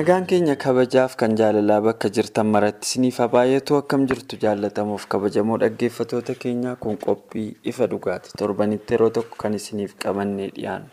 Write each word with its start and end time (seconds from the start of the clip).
Nagaan 0.00 0.24
keenya 0.24 0.56
kabajaaf 0.56 1.12
kan 1.20 1.36
jaalalaa 1.36 1.84
bakka 1.84 2.08
jirtan 2.08 2.48
maratti 2.48 2.88
isiniif 2.88 3.16
haa 3.20 3.28
baay'atu 3.34 3.76
akkam 3.80 4.06
jirtu 4.08 4.38
jaallatamuuf 4.44 5.04
kabajamoo 5.12 5.58
dhaggeeffatoota 5.62 6.34
keenyaa 6.44 6.76
kun 6.84 6.96
qophii 7.04 7.48
ifa 7.72 7.84
dhugaati 7.92 8.32
torbanitti 8.40 8.94
yeroo 8.96 9.10
tokko 9.18 9.36
kan 9.42 9.52
isiniif 9.58 9.92
qabannee 10.04 10.46
dhiyaannu. 10.56 10.88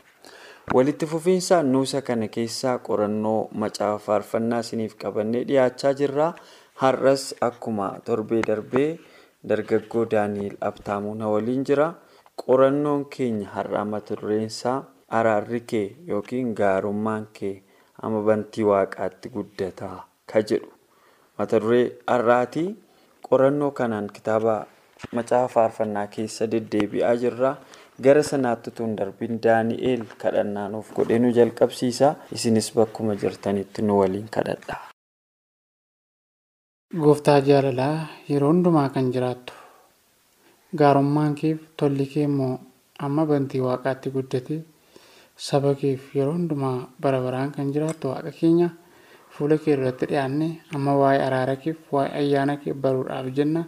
Walitti 0.75 1.05
fufiinsaan 1.11 1.71
nuusa 1.71 2.01
kana 2.09 2.27
keessaa 2.27 2.73
qorannoo 2.87 3.47
macaafa 3.63 3.99
faarfannaa 4.07 4.59
isiniif 4.65 4.97
qabannee 5.03 5.43
dhiyaachaa 5.51 5.93
jirra. 6.01 6.27
Har'as 6.83 7.23
akkuma 7.49 7.87
torbee 8.09 8.41
darbee 8.49 8.89
dargaggoo 9.49 10.03
Daani'eel 10.15 10.57
Abtaamuu 10.71 11.15
na 11.15 11.31
waliin 11.35 11.63
jira. 11.71 11.87
Qorannoon 12.43 13.05
keenya 13.15 13.47
har'aa 13.55 13.85
mata 13.85 14.19
dureensaa 14.19 14.77
araarri 15.21 15.61
kee 15.71 15.87
yookiin 16.11 16.51
gaarummaan 16.59 17.27
kee. 17.39 17.55
Amma 18.05 18.21
bantii 18.27 18.65
waaqaatti 18.71 19.29
guddataa 19.35 19.97
ka 20.31 20.39
jedhu 20.49 20.71
mata 21.37 21.59
duree 21.63 21.85
har'aati 22.11 22.63
qorannoo 23.27 23.71
kanaan 23.79 24.07
kitaaba 24.15 24.55
macaafa 25.15 25.47
faarfannaa 25.55 26.07
keessa 26.15 26.47
deddeebi'aa 26.53 27.15
jirra 27.23 27.51
gara 28.05 28.23
sanaatti 28.31 28.71
tun 28.77 28.91
darbin 28.99 29.33
daani'eel 29.45 30.03
kadhannaa 30.23 30.67
nuuf 30.73 30.89
godhee 30.97 31.19
nu 31.23 31.29
jalqabsiisa 31.37 32.07
isinis 32.37 32.67
bakkuma 32.77 33.15
jirtanitti 33.21 33.81
nu 33.87 33.93
waliin 34.01 34.29
kadhadha. 34.35 34.75
gooftaa 37.03 37.39
jaalalaa 37.47 37.95
yeroo 38.29 38.49
hundumaa 38.53 38.89
kan 38.95 39.07
jiraattu 39.15 39.53
gaarummaan 40.81 41.33
keef 41.41 41.59
tolli 41.79 42.05
kee 42.13 42.23
immoo 42.29 42.53
amma 43.05 43.23
bantii 43.31 43.61
waaqaatti 43.67 44.09
guddate. 44.15 44.55
Saba 45.37 45.73
keef 45.75 46.15
yeroo 46.15 46.33
hundumaa 46.33 46.87
bara 47.01 47.21
baraan 47.21 47.51
kan 47.55 47.71
jiraattu 47.73 48.07
waaqa 48.11 48.31
keenya 48.39 48.69
fuula 49.37 49.57
kee 49.63 49.73
irratti 49.77 50.05
dhiyaanne 50.11 50.47
amma 50.75 50.93
waa'ee 51.01 51.21
araara 51.27 51.55
keef 51.63 51.77
waa'ee 51.93 52.13
ayyaana 52.21 52.57
kee 52.57 52.73
baruudhaaf 52.73 53.27
jenna. 53.37 53.63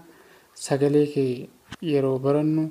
Sagalee 0.54 1.06
kee 1.14 1.50
yeroo 1.82 2.20
barannu 2.20 2.64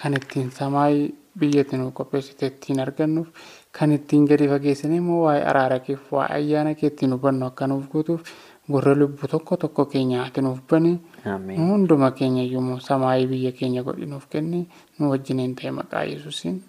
kan 0.00 0.14
ittiin 0.18 0.50
samaayii 0.50 1.14
biyyatti 1.38 1.76
nu 1.78 1.90
qopheessite 1.98 2.46
ittiin 2.46 2.80
argannuuf 2.80 3.28
kan 3.72 3.92
ittiin 3.92 4.26
gadi 4.26 4.48
fageessine 4.48 4.96
immoo 4.96 5.22
waa'ee 5.26 5.44
araara 5.52 5.78
keef 5.86 6.12
waa'ee 6.12 6.34
ayyaana 6.40 6.74
kee 6.74 6.86
ittiin 6.92 7.12
hubannu 7.16 7.46
akka 7.46 7.66
nuuf 7.70 7.88
guutuuf 7.92 8.22
gurra 8.72 8.94
lubbuu 8.98 9.28
tokko 9.30 9.56
tokko 9.56 9.84
keenya 9.94 10.22
ati 10.26 10.40
nuuf 10.42 10.60
bane 10.70 10.92
hunduma 11.70 12.10
keenya 12.18 12.42
iyyuu 12.42 12.80
samaayii 12.90 13.26
biyya 13.32 13.52
keenya 13.58 13.82
godhi 13.82 14.06
nuuf 14.06 14.26
kenne 14.28 14.66
nu 14.98 15.10
wajjiniin 15.10 15.54
ta'e 15.56 15.70
maqaa 15.80 16.04
yesuusiin. 16.12 16.62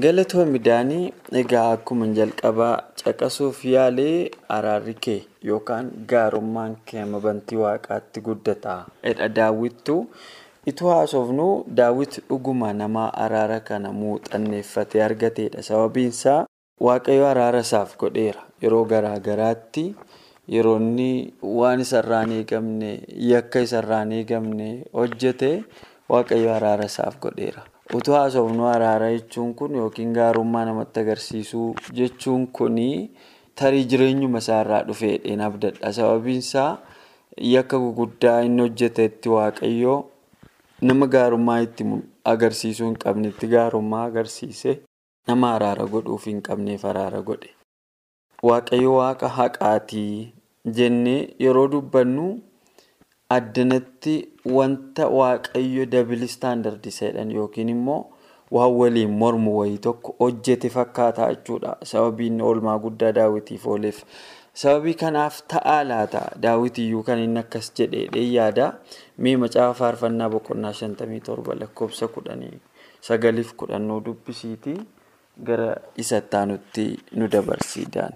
Galatoomii 0.00 0.58
Daanii 0.64 1.12
egaa 1.40 1.72
akkuma 1.76 2.06
jalqabaa 2.16 2.76
caqasuuf 3.00 3.58
yaalee 3.68 4.30
araarri 4.56 4.94
kee 5.06 5.16
yookaan 5.48 5.90
gaarummaan 6.12 6.76
kee 6.86 7.02
amma 7.02 7.20
bantii 7.26 7.58
waaqaatti 7.62 8.22
guddataa 8.28 8.76
jedha 9.04 9.28
daawwittu 9.38 9.96
itti 10.72 10.84
haasofnu 10.92 11.48
daawwit 11.80 12.16
dhuguma 12.30 12.70
namaa 12.78 13.10
araara 13.24 13.58
kana 13.60 13.92
muuxanneeffatee 13.98 15.02
argateedha. 15.08 15.62
Sababiinsaa 15.68 16.46
waaqayyo 16.88 17.26
araara 17.32 17.60
isaaf 17.66 17.92
godheera. 18.04 18.40
Yeroo 18.62 18.84
garaa 18.94 19.18
garaatti 19.28 19.84
yeroo 20.56 20.76
inni 20.80 21.34
waan 21.60 21.80
isarraan 21.84 22.32
eegamne 22.38 22.94
yakka 23.32 23.60
isarraan 23.68 24.12
eegamne 24.20 24.70
hojjete 24.96 25.52
waaqayyo 26.08 26.54
araara 26.56 26.84
isaaf 26.94 27.20
godheera. 27.26 27.62
Utuu 27.96 28.14
haasofnu 28.18 28.66
araara 28.74 29.08
jechuun 29.14 29.54
kun 29.58 29.74
yookiin 29.80 30.12
gaarummaa 30.18 30.64
namatti 30.68 31.00
agarsiisuu 31.02 31.66
jechuun 31.98 32.46
kun 32.58 32.78
tarii 33.60 33.84
jireenyuma 33.92 34.38
isaarraa 34.44 34.82
dhufeedheen 34.88 35.40
abdadha 35.48 35.92
sababiinsaa 35.98 36.70
yakka 37.54 37.78
guguddaa 37.84 38.38
inni 38.48 38.62
hojjetetti 38.66 39.28
waaqayyoo 39.34 39.98
nama 40.90 41.06
gaarummaa 41.16 41.58
itti 41.66 41.84
agarsiisuu 42.34 42.86
hin 42.88 42.96
qabnetti 43.04 43.46
gaarummaa 43.56 44.04
agarsiise 44.12 44.78
nama 45.30 45.50
araara 45.56 45.86
godhuuf 45.96 46.26
hin 46.30 46.40
qabneef 46.48 46.84
araara 46.92 47.20
godhe 47.32 47.50
waaqayyo 48.50 48.94
waaqa 49.00 49.28
haqaatii 49.40 50.32
jennee 50.78 51.20
yeroo 51.46 51.68
dubbannu. 51.76 52.26
Addanatti 53.36 54.14
wanta 54.56 55.08
waaqayyo 55.18 55.86
dabili 55.94 56.24
istaandardii 56.32 56.94
jedhan 57.00 57.30
yookiin 57.38 57.68
immoo 57.74 58.00
waan 58.56 58.72
waliin 58.80 59.10
mormu 59.22 59.58
wayii 59.58 59.78
tokko 59.88 60.14
hojjete 60.20 60.70
fakkaataa 60.76 61.28
jechuudha 61.34 61.76
sababiin 61.90 62.40
oolmaa 62.48 62.78
guddaa 62.86 63.12
daawwitiif 63.18 63.66
ooleef 63.74 64.00
sababii 64.62 64.94
kanaaf 65.02 65.38
ta'aa 65.52 65.78
laata 65.90 66.22
daawwitiyyuu 66.46 67.02
kan 67.06 67.18
inni 67.26 67.40
akkas 67.44 67.70
jedhee 67.78 68.24
yaada 68.32 68.66
mee 69.26 69.36
macaafa 69.44 69.78
faarfannaa 69.84 70.28
boqonnaa 70.34 70.72
shantamii 70.80 71.20
torba 71.28 71.54
lakkoofsa 71.60 72.08
kudhanii 72.16 72.52
sagaliif 73.08 73.54
kudhannoo 73.62 74.00
dubbisiiti 74.08 74.74
gara 75.46 75.70
isattaanutti 76.04 76.84
nu 77.16 77.28
dabarsiidaan. 77.36 78.12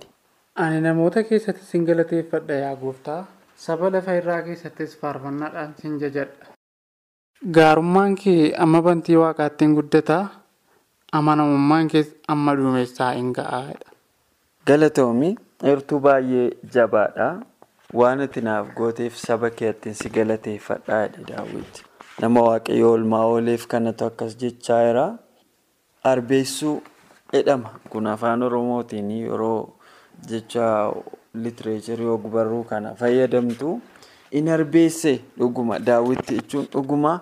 ani 0.65 0.81
namoota 0.88 1.22
keessatti 1.31 1.65
sin 1.71 1.84
galateeffadha 1.88 2.55
yaa 2.65 2.76
gooftaa. 2.82 3.23
Saba 3.64 3.91
lafa 3.91 4.14
irraa 4.20 4.43
keessattis 4.47 4.97
faarfannaadhaan 5.00 5.75
sin 5.81 5.99
jajadha. 6.03 6.47
Gaarummaan 7.56 8.14
kee 8.23 8.53
amma 8.64 8.82
bantii 8.82 9.17
waaqaatti 9.23 9.67
guddataa 9.79 10.23
amanamummaan 11.19 11.88
kees 11.93 12.08
amma 12.35 12.55
duumessaa 12.61 13.11
hin 13.19 13.32
ga'aadha. 13.38 13.91
Galatoomii 14.67 15.35
heertuu 15.62 16.00
baay'ee 16.06 16.49
jabaadha. 16.76 17.29
Waan 17.94 18.20
ati 18.20 18.41
naaf 18.49 18.73
gooteef 18.79 19.14
saba 19.26 19.50
keetti 19.61 19.94
si 19.94 20.08
galateeffadhaadha 20.17 21.23
daawwiti. 21.29 21.85
Nama 22.20 22.41
waaqayyo 22.49 22.91
oolmaa 22.91 23.25
ooleef 23.35 23.67
kanatu 23.75 24.05
akkas 24.11 24.37
jechaa 24.43 24.81
jira. 24.87 25.06
Arbeessuu 26.12 26.82
jedhama. 27.32 27.70
Kun 27.91 28.06
afaan 28.06 28.43
Oromootiin 28.43 29.11
yeroo 29.20 29.76
jecha 30.31 30.67
litireecharii 31.44 32.06
ogbarruu 32.17 32.62
kana 32.71 32.94
fayyadamtu 33.00 33.81
in 34.41 34.49
arbeesse 34.56 35.12
dhuguma 35.38 35.79
daawwitti 35.88 36.35
jechuun 36.38 36.67
dhuguma 36.73 37.12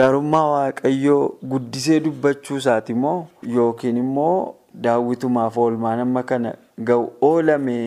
gaarummaa 0.00 0.46
waaqayyoo 0.54 1.22
guddisee 1.52 2.00
dubbachuu 2.06 2.56
isaati 2.62 2.92
immoo 2.96 3.18
yookiin 3.54 3.96
immoo 4.04 4.54
daawwitumaaf 4.86 5.56
oolmaan 5.64 6.00
amma 6.04 6.22
kana 6.32 6.52
ga'u 6.90 7.06
oolame 7.30 7.78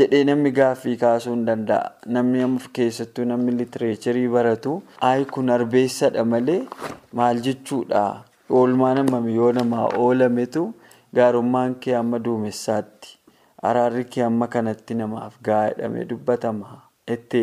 jedhee 0.00 0.24
namni 0.24 0.50
gaaffii 0.58 0.96
kaasuu 0.96 1.32
hin 1.34 1.44
danda'a. 1.46 1.90
Namni 2.06 2.44
keessattuu 2.78 3.24
namni 3.30 3.52
litireecharii 3.58 4.28
baratu 4.34 4.82
ayi 5.08 5.24
kun 5.34 5.50
arbeessadha 5.56 6.24
malee 6.24 6.60
maal 7.12 7.40
jechuudha? 7.46 8.04
Oolmaan 8.50 8.98
amma 9.02 9.20
yoo 9.30 9.52
namaa 9.58 9.88
oolametu 10.04 10.64
gaarummaan 11.14 11.74
kee 11.84 11.94
amma 11.96 12.18
duumessaatti 12.24 13.18
araarri 13.70 14.04
kee 14.14 14.22
amma 14.28 14.46
kanatti 14.54 14.94
namaaf 15.00 15.34
gahaa 15.48 15.68
jedhamee 15.70 16.04
dubbatama 16.12 16.70
itti 17.14 17.42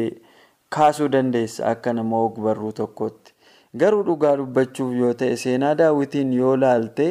kaasuu 0.75 1.07
dandeessa 1.15 1.65
akka 1.71 1.93
nama 1.93 2.17
og-barruu 2.25 2.71
tokkotti. 2.79 3.33
Garuu 3.79 4.03
dhugaa 4.07 4.35
dubbachuuf 4.41 4.93
yoo 5.01 5.13
ta'e 5.13 5.35
seenaa 5.43 5.75
daawwitiin 5.81 6.33
yoo 6.33 6.55
laalte 6.63 7.07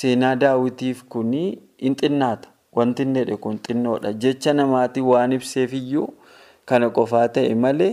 seenaa 0.00 0.34
daawwitiif 0.42 1.04
kuni 1.14 1.42
hin 1.82 1.94
xinnaata. 2.02 2.48
Wanti 2.76 3.02
inni 3.02 3.18
jedhe 3.24 3.36
kun 3.44 3.58
xinnoodha. 3.66 4.12
Jecha 4.12 4.52
namaatiin 4.54 5.06
waan 5.12 5.32
ibseefiyyuu 5.32 6.08
kana 6.66 6.90
qofaa 6.90 7.28
ta'e 7.28 7.54
malee 7.54 7.92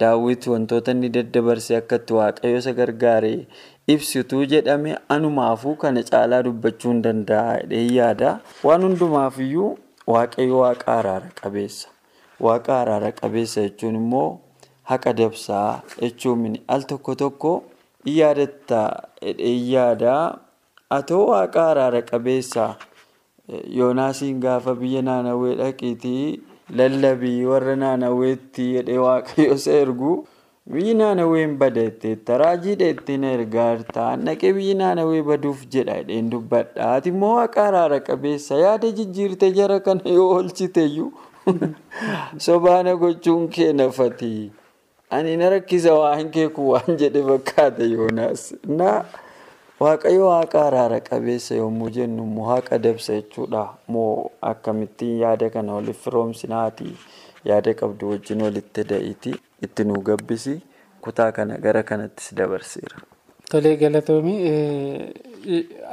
daawwit 0.00 0.46
wantoota 0.46 0.90
inni 0.96 1.08
daddabarsee 1.16 1.76
akkatti 1.80 2.12
waaqayyo 2.18 2.58
isa 2.62 2.72
gargaaree 2.72 3.46
ibsituu 3.92 4.44
jedhame 4.52 4.96
anumaafuu 5.14 5.74
kana 5.84 6.02
caalaa 6.10 6.42
dubbachuu 6.46 6.90
hin 6.92 7.02
danda'a 7.06 7.54
jedhee 7.62 7.86
yaada. 7.98 8.30
Waan 8.68 8.82
hundumaafiyyuu 8.88 9.70
waaqayyo 10.14 10.58
waaqa 10.64 10.92
araara 10.98 11.30
qabeessa. 11.42 11.88
Waaqa 12.46 12.80
araara 12.82 13.12
qabeessa 13.22 13.60
jechuun 13.66 13.96
immoo 14.02 14.28
haqa 14.92 15.12
dabsaa 15.22 15.82
jechuun 16.02 16.58
al 16.76 16.82
tokko 16.92 17.14
tokko 17.24 17.52
yaadatta 18.18 18.82
jedhee 19.22 19.56
yaada. 19.72 20.14
Atoo 20.98 21.24
waaqa 21.32 21.66
araara 21.72 22.02
qabeessa 22.12 22.68
yoonaasiin 23.80 24.40
gaafa 24.40 24.74
biyya 24.80 25.02
naannawee 25.02 25.54
dhaqiitii 25.60 26.40
lallabii 26.78 27.44
warra 27.50 27.76
naannaweetti 27.82 28.66
jedhee 28.76 28.98
waaqayyo 29.04 29.54
isa 29.60 29.72
ergu 29.84 30.12
biyyi 30.68 30.94
naannaween 30.98 31.52
badateetta 31.60 32.36
raajii 32.38 32.74
dheettiin 32.80 33.22
ergaa 33.28 33.70
ta'an 33.94 34.26
dhaqee 34.28 34.50
biyyi 34.56 34.74
naannawee 34.80 35.22
baduuf 35.28 35.62
jedha 35.74 35.94
jedheen 36.00 36.28
dubbadha. 36.34 36.88
Ati 36.96 37.08
immoo 37.14 37.30
waaqa 37.36 37.64
araara 37.70 38.00
qabeessa 38.08 38.58
yaada 38.64 38.90
jijjiirte 38.98 39.50
jara 39.60 39.80
kana 39.86 40.14
yoo 40.18 40.28
oolchiteyyuu 40.34 41.12
sobaana 42.48 42.94
gochuun 43.04 43.48
kee 43.56 43.72
nafati. 43.72 44.30
Ani 45.10 45.36
na 45.36 45.50
rakkisa 45.56 45.94
waan 46.02 46.30
kee 46.36 46.48
kun 46.48 46.70
waan 46.74 47.00
jedhe 47.04 47.24
fakkaata 47.32 47.88
yoonaas. 47.96 48.46
Waaqayyo 49.80 50.24
waaqa 50.28 50.66
araara 50.68 51.00
qabeessa 51.10 51.54
yommuu 51.62 51.90
jennu 51.98 52.22
immoo 52.30 52.48
haqa 52.52 52.78
dabsa 52.78 53.16
jechuudha. 53.20 53.68
Moo 53.88 54.30
akkamittiin 54.54 55.18
yaada 55.26 55.50
kana 55.50 55.74
waliif 55.80 56.04
firoomsinaati 56.04 56.96
yaada 57.50 57.74
qabdu 57.84 58.10
wajjin 58.10 58.42
walitti 58.46 58.84
da'iiti 58.90 59.32
itti 59.68 59.84
nu 59.84 60.00
gabbisi 60.08 60.54
kutaa 61.06 61.32
kana 61.32 61.58
gara 61.58 61.82
kanattis 61.82 62.34
dabarseera. 62.34 62.96
Tolee 63.50 63.76
galatoomii 63.76 64.38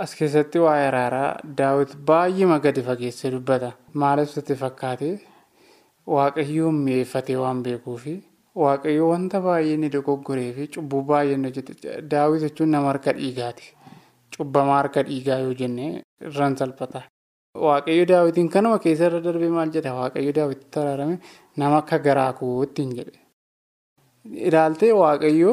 as 0.03 0.13
keessatti 0.15 0.59
waa'ee 0.65 0.87
araaraa 0.91 1.29
daawwiti 1.61 1.97
baay'ee 2.11 2.59
gadi 2.65 2.81
fageessee 2.89 3.31
dubbata. 3.35 3.71
Maaliif 3.93 4.29
sitti 4.35 4.55
fakkaate 4.63 5.09
waaqayyoon 6.15 6.75
mi'eeffatee 6.85 7.35
waan 7.43 7.63
beekuufi 7.63 8.15
waaqayyo 8.63 9.09
wanta 9.09 9.41
baay'ee 9.47 9.77
ni 9.83 9.89
dogoggoree 9.95 10.51
fi 10.57 10.67
cubbuu 10.75 11.01
baay'ee 11.11 11.37
ni 11.37 11.47
hojjete. 11.49 12.01
Daawwiti 12.11 12.45
jechuun 12.47 12.69
nama 12.75 12.87
harka 12.93 13.13
dhiigaati. 13.19 13.73
Cubbamaa 14.37 14.77
harka 14.81 15.03
dhiigaa 15.09 15.39
yoo 15.45 15.53
jenne 15.61 15.85
irraan 16.29 16.57
salphata. 16.57 17.01
Waaqayyo 17.67 18.05
daawwitiin 18.11 18.49
kanuma 18.55 18.79
keessa 18.79 19.05
irra 19.09 19.19
darbee 19.27 19.49
maal 19.57 19.69
jedha 19.75 19.93
waaqayyo 19.99 20.33
daawwititti 20.39 20.79
araarame 20.83 21.15
nama 21.57 21.77
akka 21.83 21.97
garaa 22.07 22.33
kootti 22.39 22.81
hin 22.85 22.91
jedhe. 22.99 23.19
Ilaaltee 24.35 24.91
waaqayyo 24.91 25.51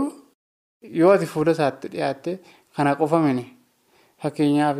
yoo 0.98 1.10
ati 1.14 1.26
fuula 1.26 1.52
isaatti 1.56 1.88
dhiyaatte 1.92 2.32
kana 2.76 2.94
qofamine 3.00 3.44
fakkeenyaaf 4.22 4.78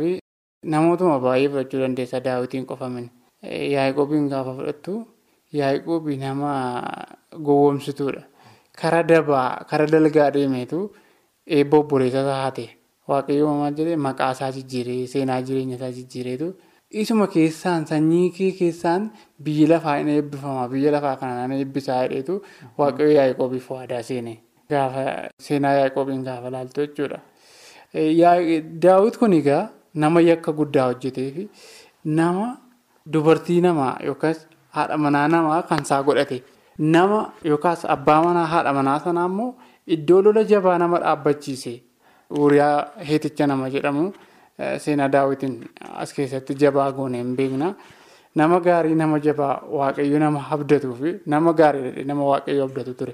namootuma 0.73 1.19
baay'ee 1.25 1.49
fudhachuu 1.53 1.79
dandeessa 1.83 2.19
daawwitiin 2.25 2.65
qofamine. 2.71 3.09
Yaa'ii 3.73 4.27
gaafa 4.29 4.53
fudhattu 4.57 4.93
yaa'ii 5.53 6.17
nama 6.17 6.51
gowwoomsituudha. 7.47 8.23
Kara 8.79 9.03
dabaa 9.03 9.63
kara 9.69 9.85
dalgaa 9.87 10.31
deemeetu 10.31 10.79
eebba 11.47 11.77
obboleessa 11.77 12.21
isaa 12.21 12.41
haate. 12.43 12.65
Waaqayyo 13.07 13.47
maal 13.59 13.73
jedhee 13.77 13.95
maqaa 13.95 14.31
isaa 14.31 14.51
jijjiiree 14.51 15.07
seenaa 15.07 15.41
jireenya 15.41 15.75
isaa 15.75 15.91
jijjiireetu 15.97 16.47
isuma 16.91 17.27
keessaan 17.27 17.85
sanyii 17.87 18.29
kee 18.31 18.51
keessaan 18.59 19.11
biyyi 19.43 19.67
lafaa 19.67 19.95
hin 19.97 20.09
eebbifama 20.15 20.67
biyya 20.73 20.91
lafaa 20.95 21.15
kanaan 21.21 21.51
eebbisaa 21.51 22.01
jedheetu 22.07 22.41
waaqayyo 22.77 23.11
yaa'ii 23.19 23.61
waadaa 23.69 24.03
seene. 24.03 24.33
Gaafa 24.69 25.29
seenaa 25.47 25.73
yaa'ii 25.79 26.19
gaafa 26.27 26.49
laaltu 26.51 26.81
jechuudha. 26.87 27.19
Daawwit 28.83 29.17
kun 29.17 29.33
egaa 29.33 29.69
nama 29.93 30.21
yakka 30.21 30.51
guddaa 30.53 30.85
hojjetee 30.91 31.31
fi 31.31 31.49
nama 32.05 32.57
dubartii 33.13 33.61
namaa 33.61 33.97
yookaas 34.05 34.47
haadha 34.77 34.97
manaa 34.97 35.27
namaa 35.27 35.61
kan 35.69 35.81
isaa 35.87 36.03
godhate 36.03 36.43
nama 36.77 37.19
yookaas 37.43 37.85
abbaa 37.95 38.21
manaa 38.23 38.45
haadha 38.53 38.73
manaa 38.73 38.99
sanaa 39.05 39.25
immoo 39.31 39.51
iddoo 39.97 40.21
lola 40.21 40.43
jabaa 40.43 40.77
nama 40.77 40.99
dhaabbachiise. 41.03 41.81
Uuriyaa 42.37 42.77
heeticha 43.07 43.47
nama 43.47 43.69
jedhamu 43.69 44.11
seenaa 44.83 45.07
daawwitiin 45.15 45.55
as 46.03 46.13
keessatti 46.13 46.55
jabaa 46.63 46.91
goone 46.91 47.17
hin 47.17 47.35
beekna. 47.35 47.75
Nama 48.35 48.59
gaarii 48.59 48.95
nama 48.95 49.19
jabaa 49.19 49.53
waaqayyo 49.79 50.19
nama 50.19 50.39
abdatuu 50.51 50.95
fi 51.01 51.11
nama 51.33 51.53
gaarii 51.53 52.03
nama 52.05 52.23
waaqayyo 52.31 52.63
abdatu 52.67 52.93
ture. 52.99 53.13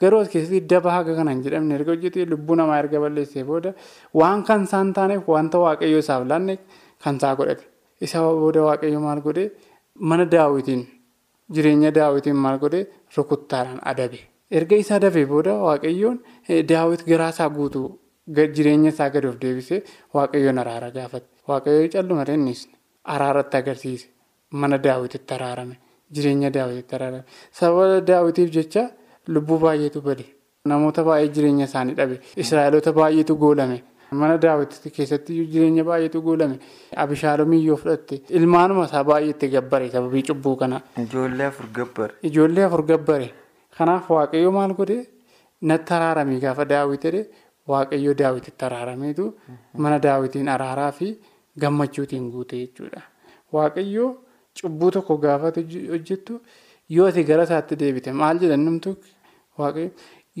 Garuu 0.00 0.20
as 0.24 0.28
keessatti 0.28 0.60
daba 0.72 0.90
haga 0.96 1.14
kana 1.16 1.30
hin 1.34 1.42
jedhamne 1.46 1.74
erga 1.78 1.92
hojjetee 1.94 2.24
lubbuu 2.32 2.56
namaa 2.60 2.78
erga 2.82 3.00
balleessee 3.04 3.44
booda 3.50 3.72
waan 4.20 4.44
kan 4.50 4.64
isaan 4.68 4.92
taaneef 4.98 5.28
wanta 5.34 5.58
waaqayyo 5.64 5.98
isaaf 6.04 6.26
laanne 6.32 6.58
kan 7.04 7.16
isaa 7.16 7.34
godhate. 7.40 7.64
Isa 8.00 8.20
booda 8.42 8.62
waaqayyo 8.68 9.00
maal 9.06 9.20
godhee 9.28 9.48
mana 10.10 10.24
daawwitiin 10.34 10.82
jireenya 11.54 11.90
daawwitiin 12.00 12.36
maal 12.36 12.58
godhee 12.64 12.84
rukuttaadhaan 13.16 13.80
adabe. 13.92 14.20
Erga 14.50 14.76
isa 14.84 14.94
adabee 15.00 15.24
booda 15.32 15.54
waaqayyoon 15.68 16.18
daawwit 16.72 17.02
garaa 17.08 17.30
isaa 17.36 17.48
guutuu 17.56 17.88
jireenya 18.28 18.90
isaa 18.90 19.10
gadi 19.10 19.26
of 19.26 19.36
deebisee 19.40 19.82
waaqayyoon 20.14 20.58
araara 20.58 20.90
gaafate. 20.90 21.26
Waaqayyoo 21.48 21.88
calluma 21.92 22.24
innis 22.34 22.68
araaratti 23.04 23.56
agarsiise. 23.56 24.06
Mana 24.52 24.78
daawwititti 24.78 25.34
araarame. 25.34 25.76
Jireenya 26.12 26.50
daawwititti 26.50 26.94
araarame. 26.94 27.24
Sababa 27.52 28.00
daawwitiif 28.00 28.50
jecha 28.50 28.90
lubbuu 29.28 29.58
baay'eetu 29.58 30.00
bade. 30.02 30.24
Namoota 30.66 31.04
baay'ee 31.04 31.28
jireenya 31.34 31.64
isaanii 31.64 31.94
dhabe. 31.94 32.20
Israa'eloota 32.36 32.92
baay'eetu 32.92 33.36
goolame. 33.36 33.82
Mana 34.12 34.38
daawwititti 34.38 34.90
keessatti 34.90 35.44
jireenya 35.52 35.84
baay'eetu 35.84 36.22
goolame. 36.22 36.58
Abishaalomii 36.96 37.64
yoo 37.66 37.76
fudhatte 37.76 38.22
ilmaanuma 38.28 38.84
isaa 38.88 39.04
baay'eetti 39.04 39.48
gabbare 39.48 39.90
sababii 39.90 40.22
cubbuu 40.22 40.56
kana. 40.56 40.80
Ijoollee 41.02 41.46
afur 41.50 41.66
gabbare. 41.72 42.14
Ijoollee 42.22 42.64
afur 42.64 42.82
gabbare. 42.84 43.32
Kanaaf 43.78 44.10
waaqayyo 44.10 44.50
maal 44.52 44.72
godhee 44.74 45.04
natti 45.62 45.92
araaramii 45.94 46.40
gaafa 46.40 46.64
daawwitee 46.64 47.26
waaqayyo 47.72 48.14
daawwititti 48.20 48.64
araarameetu 48.68 49.24
mana 49.84 49.98
daawwitiin 50.06 50.48
araaraa 50.54 50.92
fi 50.98 51.08
gammachuutiin 51.62 52.30
guute 52.32 52.56
jechuudha. 52.62 53.02
Waaqayyo 53.52 54.06
cubbuu 54.60 54.90
tokko 54.96 55.16
gaafa 55.24 55.52
hojjettu 55.92 56.40
yoo 56.96 57.06
ati 57.10 57.24
gara 57.30 57.42
isaatti 57.48 57.76
deebite 57.82 58.12
maal 58.22 58.38
jedhan 58.42 58.64
namtu 58.68 58.96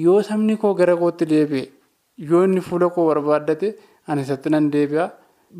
yoo 0.04 0.22
sabni 0.28 0.56
koo 0.56 0.74
gara 0.74 0.96
kootti 0.96 1.24
deebi'e 1.32 1.64
yoo 2.30 2.44
inni 2.44 2.60
fuula 2.68 2.88
koo 2.96 3.06
barbaaddate 3.08 3.68
ani 4.08 4.22
isatti 4.26 4.50
nan 4.54 4.70
deebi'a 4.74 5.06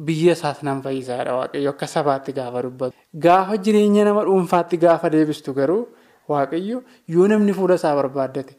biyya 0.07 0.33
isaas 0.39 0.63
nan 0.69 0.83
fayyisaadha 0.85 1.33
waaqayyo 1.41 1.71
akka 1.75 1.87
sabaatti 1.95 2.33
gaafa 2.39 2.63
dubbatu. 2.63 2.95
Gaafa 3.25 3.57
jireenya 3.65 4.05
nama 4.05 4.23
dhuunfaatti 4.29 4.77
gaafa 4.85 5.11
deebistu 5.15 5.55
garuu 5.59 5.83
waaqayyo 6.29 6.83
yoo 7.15 7.27
namni 7.33 7.53
fuula 7.59 7.75
isaa 7.81 7.95
barbaaddate. 8.01 8.55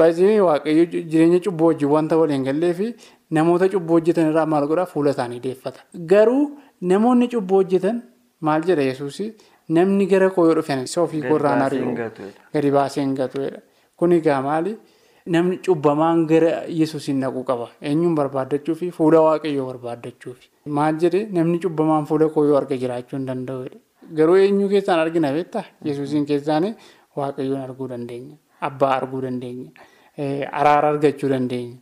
Baay'ee 0.00 0.40
waaqayyo 0.48 0.84
jireenya 1.12 1.40
cubbuu 1.46 1.68
wajjin 1.70 1.90
wanta 1.94 2.18
waliin 2.20 2.44
gallee 2.48 2.72
fi 2.80 2.88
namoota 3.38 3.68
cubbuu 3.74 3.96
hojjetan 3.98 4.30
irraa 4.32 4.46
maal 4.52 4.66
godhaa 4.72 4.86
fuula 4.92 5.10
isaanii 5.16 5.40
deeffata. 5.46 5.80
Garuu 6.12 6.44
namoonni 6.92 7.28
cubbuu 7.34 7.62
hojjetan 7.62 8.02
maal 8.48 8.62
jedha 8.70 8.82
yesuus 8.90 9.18
namni 9.76 10.06
gara 10.12 10.30
koo 10.36 10.46
yoo 10.46 10.54
dhufan 10.58 10.84
ofii 11.02 11.22
koorraan 11.28 11.62
ari'u 11.66 11.90
gadi 12.54 12.70
baasee 12.78 13.02
hin 13.04 13.14
gatuudha. 13.20 13.60
Kun 13.96 14.12
egaa 14.12 14.40
maali? 14.42 14.72
Namni 15.34 15.58
cubbamaan 15.66 16.26
gara 16.30 16.50
yesuusiin 16.80 17.20
dhaquu 17.22 17.42
qaba. 17.50 17.66
Eenyuun 17.88 18.14
barbaaddachuu 18.18 18.74
fi 18.80 18.90
fuula 18.98 19.20
waaqayyoo 19.26 19.66
barbaaddachuufi. 19.70 20.48
Maal 20.78 20.96
jedhee 21.02 21.26
namni 21.38 21.58
cubbamaan 21.64 22.06
fuula 22.10 22.28
koo 22.34 22.44
yoo 22.48 22.56
arga 22.60 22.76
jiraachuu 22.82 23.16
hin 23.18 23.26
danda'udha. 23.30 23.76
Garuu 24.18 24.36
eenyu 24.44 24.68
keessaan 24.72 24.98
argina 25.04 25.32
beektaa? 25.36 25.64
Yesuusiin 25.84 26.26
keessaan 26.30 26.74
waaqayyoon 27.16 27.60
arguu 27.66 27.88
dandeenya. 27.92 28.36
Abbaa 28.68 28.92
arguu 28.96 29.20
dandeenya. 29.26 29.70
Araara 30.60 30.88
argachuu 30.94 31.28
dandeenya. 31.32 31.76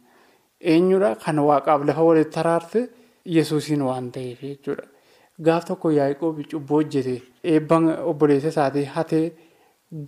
Eenyudha 0.61 1.15
kan 1.25 1.39
waaqaaf 1.39 1.85
lafa 1.89 2.03
walitti 2.09 2.39
araarte 2.43 2.81
yesuusiin 3.37 3.83
waan 3.89 4.11
ta'eef 4.13 4.41
jechuudha. 4.43 4.85
Gaaf 5.47 5.65
tokko 5.69 5.91
yaa'ii 5.91 6.15
cubbuu 6.51 6.77
hojjete 6.83 7.23
eebban 7.45 7.85
obboleessa 8.11 8.49
isaatii 8.55 8.85
hatee 8.95 9.33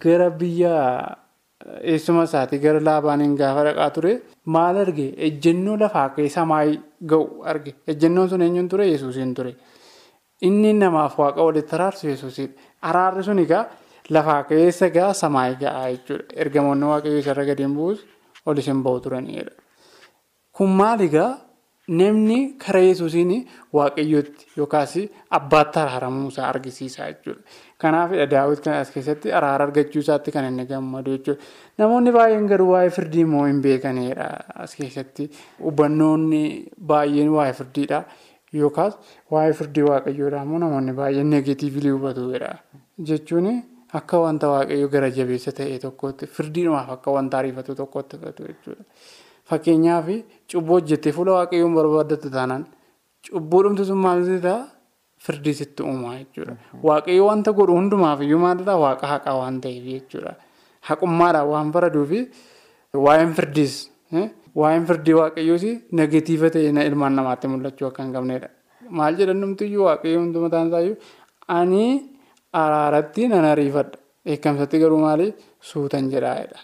gara 0.05 0.31
biyya 0.31 0.73
eessuma 1.93 2.25
isaatii 2.29 2.59
gara 2.65 2.81
laabaaniin 2.89 3.37
gaafa 3.41 3.65
dhaqaa 3.69 3.91
ture 3.97 4.13
maal 4.57 4.77
arge 4.85 5.07
ejjennoo 5.29 5.77
lafaa 5.83 6.09
keessa 6.17 6.45
maayii 6.53 6.81
ga'u 7.13 7.43
arge 7.53 7.75
ejjennoon 7.87 8.29
sun 8.31 8.43
eenyuun 8.47 8.69
ture 8.69 8.87
yesuusiin 8.91 9.35
ture. 9.35 9.55
Inni 10.43 10.73
namaaf 10.73 11.19
waaqa 11.19 11.43
walitti 11.45 11.75
araarsu 11.77 12.09
yesuusidha. 12.09 12.53
Araarri 12.83 13.23
sun 13.25 13.39
egaa 13.39 13.65
lafaa 14.11 14.43
keessa 14.51 14.87
egaa 14.87 15.13
samaa 15.15 15.51
gahaa 15.63 15.91
jechuudha. 15.93 16.25
Ergamoonni 16.43 16.87
waaqayyoo 16.93 17.19
isarra 17.25 17.45
gadi 17.45 17.63
hin 17.63 17.75
bu'us 17.77 18.01
olis 18.47 18.67
hin 18.67 18.83
ba'u 18.83 19.01
turanidha. 19.01 19.51
Kun 20.53 20.69
maal 20.81 21.01
egaa 21.07 21.31
namni 21.89 22.39
karaa 22.63 22.83
yesuusiin 22.87 23.33
waaqayyootti 23.77 24.47
yookaas 24.59 24.93
abbaatti 25.39 25.79
araaramuu 25.81 26.29
isaa 26.29 26.49
argisiisa 26.49 27.07
jechuudha. 27.13 27.43
Kanaafidha 27.79 28.27
daawwiti 28.31 28.63
kan 28.63 28.75
as 28.81 28.91
keessatti 28.95 29.33
araara 29.33 29.65
argachuu 29.69 30.01
isaatti 30.05 30.31
kan 30.33 30.45
inni 30.51 30.67
gammadu 30.67 31.17
jechuudha. 31.17 31.43
Namoonni 31.79 32.13
baay'een 32.19 32.47
garuu 32.53 32.71
waa'ee 32.73 32.91
firdii 32.99 33.25
immoo 33.27 33.47
hin 33.47 33.61
beekanidha 33.63 34.29
as 34.67 34.77
keessatti. 34.77 35.31
Hubannoonni 35.65 36.43
baay'een 36.93 37.33
waa'ee 37.37 37.53
firdiidha. 37.63 38.05
Yookaas 38.53 38.95
waa'ee 39.31 39.53
firdii 39.63 39.83
waaqayyoodha 39.91 40.43
immoo 40.47 40.59
namoonni 40.67 40.93
baay'een 41.03 41.31
neegatiivili 41.35 41.91
hubatudha. 41.97 42.55
Jechuun 43.11 43.51
akka 43.99 44.17
wanta 44.25 44.47
waaqayyoo 44.55 44.89
gara 44.95 45.09
jabeessa 45.19 45.53
ta'e 45.59 45.79
tokkotti 45.85 46.27
firdiidhumaaf 46.37 46.91
akka 46.97 47.11
wanta 47.17 47.39
ariifatu 47.41 47.75
tokkotti 47.81 48.17
fudhatu 48.21 48.43
jechuudha. 48.49 48.85
Fakkeenyaaf 49.51 50.07
cubbuu 50.51 50.75
hojjettee 50.79 51.13
fuula 51.17 51.33
waaqayyoon 51.39 51.75
barbaaddattu 51.79 52.29
taanaan 52.37 52.65
cubbuu 53.31 53.63
dhumtu 53.65 53.85
sun 53.89 53.99
maal 54.05 54.21
ta'a 54.47 54.59
firdii 55.25 55.55
sitti 55.61 55.83
uumaa 55.83 56.15
jechuudha. 56.21 56.55
Waaqayyoo 56.89 57.27
wanta 57.31 57.53
godhu 57.59 57.75
hundumaaf 57.79 58.21
iyyuu 58.27 58.39
maal 58.45 58.59
ta'a 58.69 58.79
waaqa 58.85 59.07
haqaa 59.13 59.35
waan 59.41 59.61
ta'eef 59.65 59.85
jechuudha. 59.95 60.33
Haqummaadhaan 60.89 61.49
waan 61.53 61.73
baraduufi 61.75 62.21
waa'een 63.07 63.35
firdiis 63.39 63.75
waa'een 64.61 64.87
firdii 64.93 65.17
waaqayyoos 65.21 65.65
negatiiva 66.01 66.49
ta'e 66.55 66.71
ilmaan 66.91 67.15
namaatti 67.19 67.47
mul'achuu 67.53 67.87
akka 67.91 68.03
hin 68.07 68.13
qabnedha. 68.17 68.49
Maal 68.99 69.15
jedhan 69.19 69.39
numtiyyuu 69.43 69.85
waaqayyoo 69.89 70.23
hunduma 70.23 70.49
taansayyuu 70.55 70.97
ani 71.59 71.85
araaratti 72.53 73.29
nan 73.29 73.45
ariifadha. 73.45 73.99
Dheekkamsatti 74.27 74.79
garuu 74.79 74.99
maali 75.01 75.33
suutan 75.61 76.11
jedhaadha. 76.13 76.59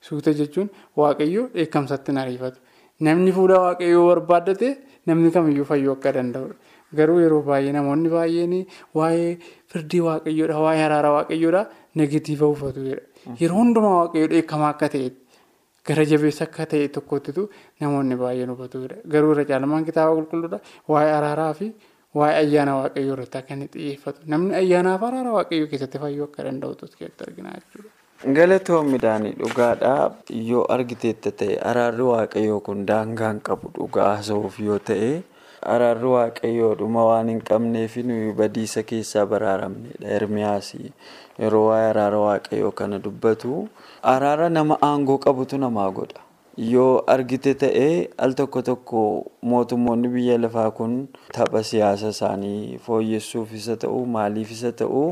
Suuta 0.00 0.32
jechuun 0.32 0.68
waaqayyoo 0.96 1.48
dheekkamsatti 1.54 2.12
nan 2.12 2.22
ariifatu. 2.26 2.58
Namni 3.00 3.32
fuula 3.32 3.60
waaqayyoo 3.66 4.06
barbaaddate 4.08 4.68
namni 5.06 5.30
kamiyyuu 5.30 5.64
fayyuu 5.64 5.92
akka 5.96 6.12
danda'udha. 6.12 6.54
Garuu 6.98 7.20
yeroo 7.20 7.42
baay'ee 7.42 7.72
namoonni 7.72 8.08
baay'een 8.08 8.66
waa'ee 8.94 9.38
firdii 9.72 10.00
waaqayyoodha 10.08 10.58
waa'ee 10.66 10.84
araara 10.88 11.10
waaqayyoodha 11.16 11.62
negatiiva 12.00 12.46
uffatudha. 12.54 12.96
Yeroo 13.40 13.58
hundumaa 13.60 13.96
waaqayyoo 14.00 14.30
dheekkamaa 14.34 14.70
akka 14.74 14.88
ta'etti 14.94 15.20
gara 15.88 16.04
jabeessa 16.12 16.44
akka 16.48 16.66
ta'e 16.72 16.88
tokkottitu 16.96 17.48
namoonni 17.80 18.16
baay'een 18.22 18.50
hubatudha. 18.54 18.96
Garuu 19.12 19.32
irra 19.34 19.44
caalamaan 19.50 19.84
kitaaba 19.84 20.16
qulqulluudha 20.18 20.58
waa'ee 20.88 21.12
araaraa 21.18 21.52
fi 21.60 21.72
waa'ee 22.20 22.36
ayyaana 22.42 22.72
waaqayyoo 22.80 23.14
irratti 23.16 23.38
akka 23.40 23.54
inni 23.54 23.68
xiyyeeffatu. 23.74 24.18
Namni 24.34 24.54
ayyaanaaf 24.60 25.02
araara 25.08 25.32
waaqayyoo 25.38 25.68
keessatti 25.72 25.98
fayyuu 26.04 26.26
akka 26.28 26.44
danda'utu 26.48 26.84
keessatti 26.98 27.24
argina 27.28 27.50
jechuudha. 27.56 27.90
Galatoon 28.36 28.86
midhaanii 28.92 29.34
dhugaadhaa 29.40 30.04
yoo 30.50 30.64
argiteetta 30.76 31.30
ta'e 31.42 31.56
araarri 31.72 32.04
waaqayyoo 32.12 32.60
kun 32.68 32.86
daangaa 32.92 33.30
hin 33.32 33.40
qabu 33.48 33.70
dhugaa 33.78 34.08
haasa'uuf 34.14 34.58
yoo 34.68 34.78
ta'e 34.90 35.10
araarri 35.74 36.08
waaqayyoo 36.14 36.72
dhuma 36.80 37.04
waan 37.10 37.28
hin 37.32 37.40
qabneef 37.50 37.96
nuyi 38.10 38.32
badiisa 38.40 38.82
keessaa 38.92 39.26
baraaramnedha. 39.34 40.06
Ermiyaas 40.20 40.70
yeroo 41.38 41.64
waa'ee 41.70 41.90
araara 41.90 42.18
waaqayyoo 42.26 42.72
kana 42.82 42.98
dubbatu 43.04 43.68
araara 44.14 44.48
nama 44.56 44.78
aangoo 44.90 45.18
qabutu 45.26 45.58
namaa 45.66 45.90
godha. 46.00 46.20
Yoo 46.58 47.04
argite 47.06 47.52
ta'e 47.54 48.08
al 48.18 48.32
tokko 48.34 48.62
tokko 48.66 49.00
mootummoonni 49.50 50.08
biyya 50.10 50.38
lafaa 50.42 50.70
kun 50.78 50.94
tapha 51.36 51.62
siyaasa 51.68 52.08
isaanii 52.14 52.78
fooyyessuuf 52.86 53.52
isa 53.54 53.76
ta'u 53.84 54.00
maaliif 54.16 54.50
isa 54.56 54.72
ta'u 54.80 55.02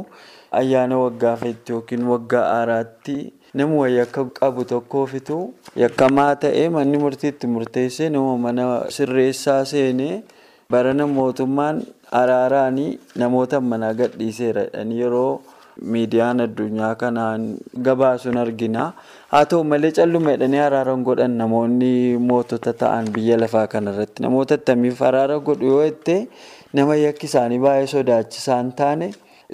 ayyaana 0.60 0.98
waggaa 1.04 1.36
feetti 1.42 1.72
yookiin 1.76 2.02
waggaa 2.10 2.42
haaraatti 2.50 3.16
nama 3.54 3.78
wayii 3.82 4.00
akka 4.06 4.24
qabu 4.40 4.64
tokkoofitu 4.74 5.38
yakkamaa 5.84 6.34
ta'e 6.46 6.66
manni 6.78 6.98
murtiitti 7.04 7.46
murteessee 7.54 8.08
nama 8.16 8.36
mana 8.46 8.64
sirreessaa 8.98 9.60
seenee 9.74 10.14
barana 10.70 11.06
mootummaan 11.18 11.84
araaraanii 12.22 12.92
namoota 13.22 13.60
manaa 13.60 13.94
gadhiiseera 14.02 14.66
yeroo. 15.02 15.30
miidiyaan 15.92 16.38
addunyaa 16.42 16.94
kanaan 17.00 17.42
gabaasuun 17.86 18.36
argina 18.42 18.84
haa 19.32 19.44
ta'u 19.50 19.64
malee 19.70 19.90
calluma 19.98 20.32
jedhanii 20.34 20.60
araaran 20.64 21.02
godhan 21.08 21.34
namoonni 21.42 21.92
mootota 22.30 22.72
ta'an 22.82 23.08
biyya 23.14 23.36
lafaa 23.42 23.66
kanarratti 23.74 24.22
namoota 24.26 24.54
attamiif 24.60 25.02
araara 25.08 25.38
godhu 25.48 25.66
yoo 25.72 25.84
jette 25.86 26.16
nama 26.78 26.96
yakki 27.04 27.26
isaanii 27.30 27.58
baay'ee 27.64 27.86
sodaachisaa 27.94 28.58
hin 28.60 28.72
taane 28.82 29.08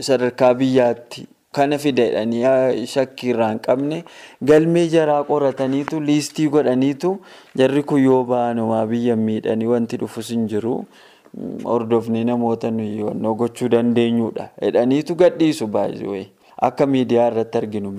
sadarkaa 0.08 0.52
biyyaatti 0.62 1.26
kana 1.58 1.78
fidedhanii 1.84 2.86
shakkii 2.96 3.30
irraa 3.34 3.48
hin 3.54 3.62
qabne 3.68 4.02
galmee 4.52 4.84
jaraa 4.96 5.22
qorataniitu 5.30 6.00
liistii 6.10 6.48
godhaniitu 6.56 7.14
jarri 7.62 7.82
kun 7.92 8.04
yoo 8.04 8.20
ba'anumaa 8.34 8.84
biyya 8.92 9.16
miidhanii 9.24 9.66
wanti 9.76 9.96
dhufus 10.04 10.30
hin 10.36 10.46
jiru. 10.54 10.76
hordofnee 11.64 12.22
namoota 12.28 12.70
nuyi 12.70 13.04
gochuu 13.42 13.68
dandeenyudha. 13.74 14.44
Jedhaniitu 14.62 15.14
gadhiisu 15.22 15.66
baay'ee 15.76 16.24
akka 16.66 16.86
miidiyaa 16.94 17.28
irratti 17.30 17.58
arginu. 17.60 17.92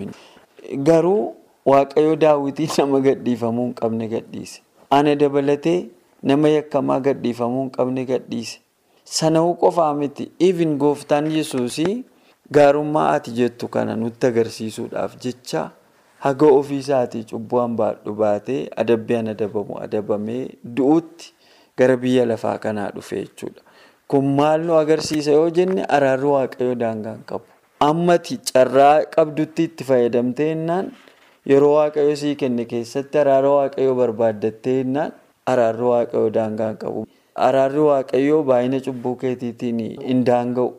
Garuu 0.90 1.24
waaqayyo 1.66 2.16
daawwitii 2.16 2.70
nama 2.78 3.00
gadhiifamuu 3.00 3.66
hin 3.66 3.74
qabne 3.74 4.08
gadhiise. 4.08 4.62
Ana 4.90 5.16
dabalatee 5.16 5.86
nama 6.24 6.50
yakkamaa 6.50 7.00
gadhiifamuu 7.00 7.62
hin 7.62 7.70
qabne 7.78 8.06
gadhiise. 8.06 8.60
Sana'uu 9.04 9.54
qofaa 9.62 9.94
miti. 9.94 10.32
Even 10.40 10.78
gooftaan 10.78 11.32
yesuusii 11.32 12.04
gaarummaa 12.54 13.10
ati 13.20 13.32
jettu 13.32 13.68
kana 13.68 13.96
nutti 13.96 14.28
agarsiisuudhaaf 14.28 15.16
jecha 15.26 15.70
haga 16.26 16.46
ofiisaatii 16.58 17.24
cubbuu 17.32 17.60
hambaadhu 17.60 18.14
baatee 18.24 18.68
adabbiin 18.76 19.28
adabamu 19.36 19.80
adabamee 19.86 20.44
du'uutti. 20.76 21.34
gara 21.78 21.96
biyya 21.98 22.24
lafaa 22.30 22.58
kanaa 22.64 22.90
dhufe 22.96 23.16
jechuudha. 23.22 23.62
Kun 24.08 24.26
maal 24.40 24.62
nu 24.66 24.74
agarsiisa 24.78 25.32
yoo 25.32 25.50
jenne 25.50 25.86
araarri 25.98 26.28
waaqayyoo 26.32 26.76
daangaa 26.82 27.14
hin 27.16 27.24
qabu. 27.32 27.46
Ammati 27.86 28.38
carraa 28.50 29.06
qabdutti 29.16 29.64
itti 29.70 29.84
fayyadamtee 29.88 30.48
jennaan 30.52 30.92
yeroo 31.52 31.74
waaqayyoo 31.76 32.16
sii 32.22 32.36
kenne 32.36 32.66
keessatti 32.66 33.18
araara 33.24 33.50
waaqayyoo 33.58 33.96
barbaaddattee 34.00 34.78
jennaan 34.84 35.12
araarri 35.54 35.84
waaqayyoo 35.94 36.30
daangaa 36.38 36.68
hin 36.72 36.78
qabu. 36.86 37.06
Araarri 37.48 37.80
waaqayyoo 37.90 38.44
baay'ina 38.50 38.80
cubbuu 38.88 39.16
keetiitiin 39.24 39.80
hin 40.08 40.24
daanga'u. 40.26 40.74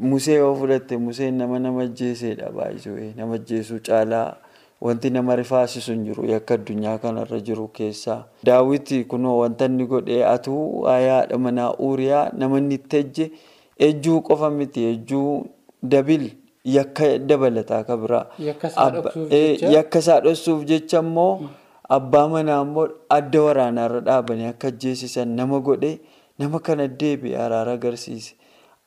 Musee 0.00 0.34
yoo 0.40 0.54
fudhatte 0.56 0.96
Museen 0.98 1.38
nama 1.38 1.58
nama 1.58 1.82
ajjeesedha 1.88 2.50
baay'isuu 2.56 2.96
nama 3.16 3.34
ajjeesuu 3.40 3.78
caalaa. 3.88 4.36
Wanti 4.82 5.10
nama 5.14 5.36
rifaasisu 5.36 5.92
hin 5.92 6.04
jiru. 6.04 6.24
Yakka 6.26 6.54
addunyaa 6.58 6.98
kanarra 6.98 7.38
jiru 7.48 7.68
keessaa. 7.68 8.24
Daawwiti 8.44 9.04
kunoo 9.04 9.38
wanta 9.38 9.64
inni 9.70 9.86
godhee 9.86 10.24
atuu 10.26 10.82
haadha 10.86 11.38
manaa 11.38 11.68
uuriyaa. 11.88 12.30
Nama 12.36 12.58
inni 12.58 12.74
itti 12.80 13.30
ejjuu 13.78 14.20
qofa 14.20 14.50
miti. 14.50 14.84
Ejjuu 14.84 15.46
dabil 15.82 16.30
yakka 16.64 17.18
dabalataa 17.18 17.82
ka 17.84 17.96
biraa. 17.96 18.26
Yakka 18.38 19.98
isaa 19.98 20.20
dhoksuuf 20.20 20.64
jecha 20.64 20.98
immoo 21.00 21.40
abbaa 21.88 22.28
manaa 22.28 22.62
immoo 22.66 22.86
adda 23.18 23.42
waraanaarra 23.46 24.00
dhaabanii 24.08 24.46
akka 24.52 24.68
ajjeesisan 24.68 25.28
nama 25.40 25.60
godhe 25.60 25.98
nama 26.38 26.60
kana 26.60 26.86
deebi'e 26.88 27.36
araara 27.46 27.72
agarsiise. 27.80 28.34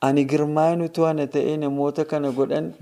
Ani 0.00 0.24
girmaa'in 0.24 0.82
utuu 0.88 1.04
ana 1.10 1.26
ta'ee 1.26 1.56
namoota 1.56 2.04
kana 2.04 2.30
godhan 2.30 2.72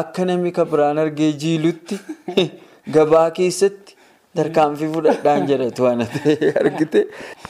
akka 0.00 0.24
namni 0.24 0.52
kan 0.58 0.66
biraan 0.74 0.98
argee 1.04 1.32
jiilutti 1.44 1.98
gabaa 2.94 3.30
keessatti 3.38 3.96
tarkaanfii 4.36 4.90
fudhadhaan 4.92 5.46
jedhatu 5.50 5.86
ana 5.94 6.04
ta'ee 6.18 6.52
argite. 6.60 7.00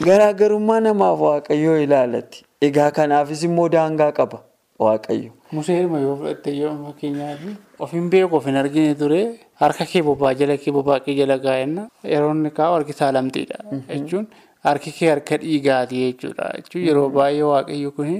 Garaagarummaa 0.06 0.80
namaaf 0.88 1.20
waaqayyoo 1.26 1.76
ilaalati. 1.88 2.44
Egaa 2.68 2.90
kanaafis 3.00 3.42
immoo 3.49 3.68
daangaa 3.76 4.12
qaba 4.18 4.38
waaqayyo. 4.86 5.30
Musee 5.52 5.78
ilma 5.82 5.98
yoo 6.04 6.16
fudhatte 6.20 6.50
yoo 6.60 6.72
fakkeenyaaf 6.86 7.40
ofiin 7.86 8.06
beeku 8.12 8.36
ofiin 8.40 8.56
argine 8.62 8.94
ture 9.02 9.20
harka 9.62 9.84
kee 9.92 10.02
bobaa 10.08 10.34
jala 10.40 10.56
kee 10.62 10.72
bobaa 10.76 11.00
kee 11.04 11.14
jala 11.20 11.36
gaa'enna 11.46 11.82
yeroo 12.14 12.30
inni 12.36 12.50
kaa'u 12.58 12.72
harki 12.78 12.92
isaa 12.96 13.12
lamxiidha 13.16 13.58
jechuun 13.88 14.26
harki 14.68 14.90
kee 14.98 15.08
harka 15.12 15.36
dhiigaati 15.44 15.96
jechuudha 16.04 16.46
jechuun 16.58 16.84
yeroo 16.88 17.08
baay'ee 17.18 17.46
waaqayyo 17.52 17.90
kuni. 17.96 18.18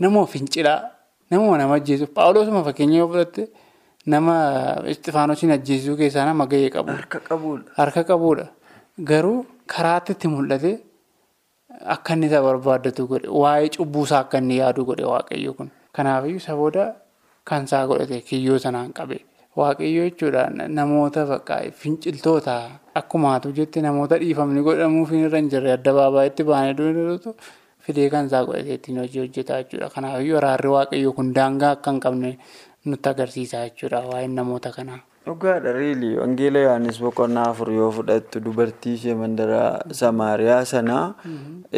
Nama 0.00 0.26
fincilaa 0.26 0.80
nama 1.30 1.58
nama 1.58 1.74
ajjeesuuf 1.80 2.10
paawuloosuma 2.18 2.64
fakkeenya 2.68 2.98
yoo 3.02 3.08
fudhatte 3.12 3.42
nama 4.14 4.34
istifaanosiin 4.92 5.52
ajjeesisuu 5.56 5.96
keessaa 6.00 6.24
nama 6.30 6.46
gahee 6.46 6.70
qabu. 6.70 6.92
Harka 7.76 8.02
qabuudha. 8.10 8.46
Garuu 9.10 9.38
karaatti 9.66 10.12
itti 10.12 10.28
mul'ate 10.34 10.72
akka 11.94 12.12
inni 12.14 12.26
isa 12.30 12.40
barbaaddatu 12.46 13.06
godhe 13.12 13.28
waa'ee 13.42 13.68
cubbuusaa 13.76 14.20
akka 14.24 14.38
inni 14.42 14.56
yaadu 14.60 14.84
godhe 14.90 15.04
waaqayyo 15.12 15.52
kun. 15.58 15.70
Kanaafiyyuu 15.96 16.36
isa 16.42 16.56
booda 16.56 16.84
kan 17.44 17.64
isaa 17.70 17.86
godhate 17.86 18.20
kiyyoo 18.28 18.58
sanaan 18.58 18.92
qabe. 18.92 19.18
Waaqayyo 19.56 20.04
jechuudha 20.10 20.50
namoota 20.68 21.22
finciltoota 21.80 22.54
akkuma 23.00 23.30
haatu 23.34 23.52
jette 23.58 23.80
namoota 23.82 24.18
dhiifamni 24.18 24.62
godhamuuf 24.68 25.12
irra 25.12 25.38
hin 25.38 25.48
jirre 25.52 25.72
adda 25.76 25.92
baabaa'itti 25.98 26.44
baanee 26.50 26.74
duudatu. 26.80 27.34
Fidee 27.86 28.08
kan 28.10 28.26
isaa 28.26 28.44
godhatee 28.44 28.74
ittiin 28.80 28.98
hojii 28.98 29.20
hojjetaa 29.26 29.62
jechuudha. 29.62 29.88
Kanaafiyyuu 29.94 30.38
araarri 30.42 30.68
waaqayyoo 30.76 31.12
kun 31.18 31.32
daangaa 31.38 31.70
akka 31.78 31.90
hin 31.92 32.00
qabne 32.06 32.36
nutti 32.84 33.08
agarsiisa 33.08 33.62
jechuudha 33.68 34.00
waa'een 34.10 34.34
namoota 34.40 34.70
kanaa. 34.76 34.98
Dhugaadha 35.26 35.72
riilii 35.72 36.16
wangeela 36.20 36.58
Yohaannis 36.66 36.98
boqonnaa 37.02 37.44
afur 37.50 37.70
yoo 37.72 37.90
fudhattu 37.98 38.40
dubartii 38.46 38.94
ishee 38.98 39.14
mandara 39.20 39.60
Samaariyaa 40.00 40.64
sanaa 40.72 41.04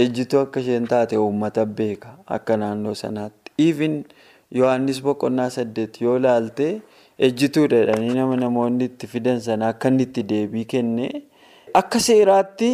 ejjituu 0.05 0.41
akka 0.47 0.61
isheen 0.65 0.87
taate 0.95 1.17
uummata 1.25 1.67
beeka 1.67 2.17
akka 2.39 2.57
naannoo 2.63 2.95
sanaatti. 3.03 3.46
Even 3.59 4.05
Yohaannis 4.53 5.01
boqonnaa 5.03 5.51
saddeet 5.51 6.01
yoo 6.03 6.19
laalte 6.19 6.81
ejjituudha 7.29 7.77
jedhanii 7.85 8.15
nama 8.19 8.37
namoonni 8.43 8.85
itti 8.91 9.07
fidan 9.13 9.41
sana 9.41 9.69
akka 9.73 9.89
inni 9.93 10.03
itti 10.09 10.23
deebii 10.33 10.65
kenne 10.73 11.07
akka 11.81 11.99
seeraatti 12.09 12.71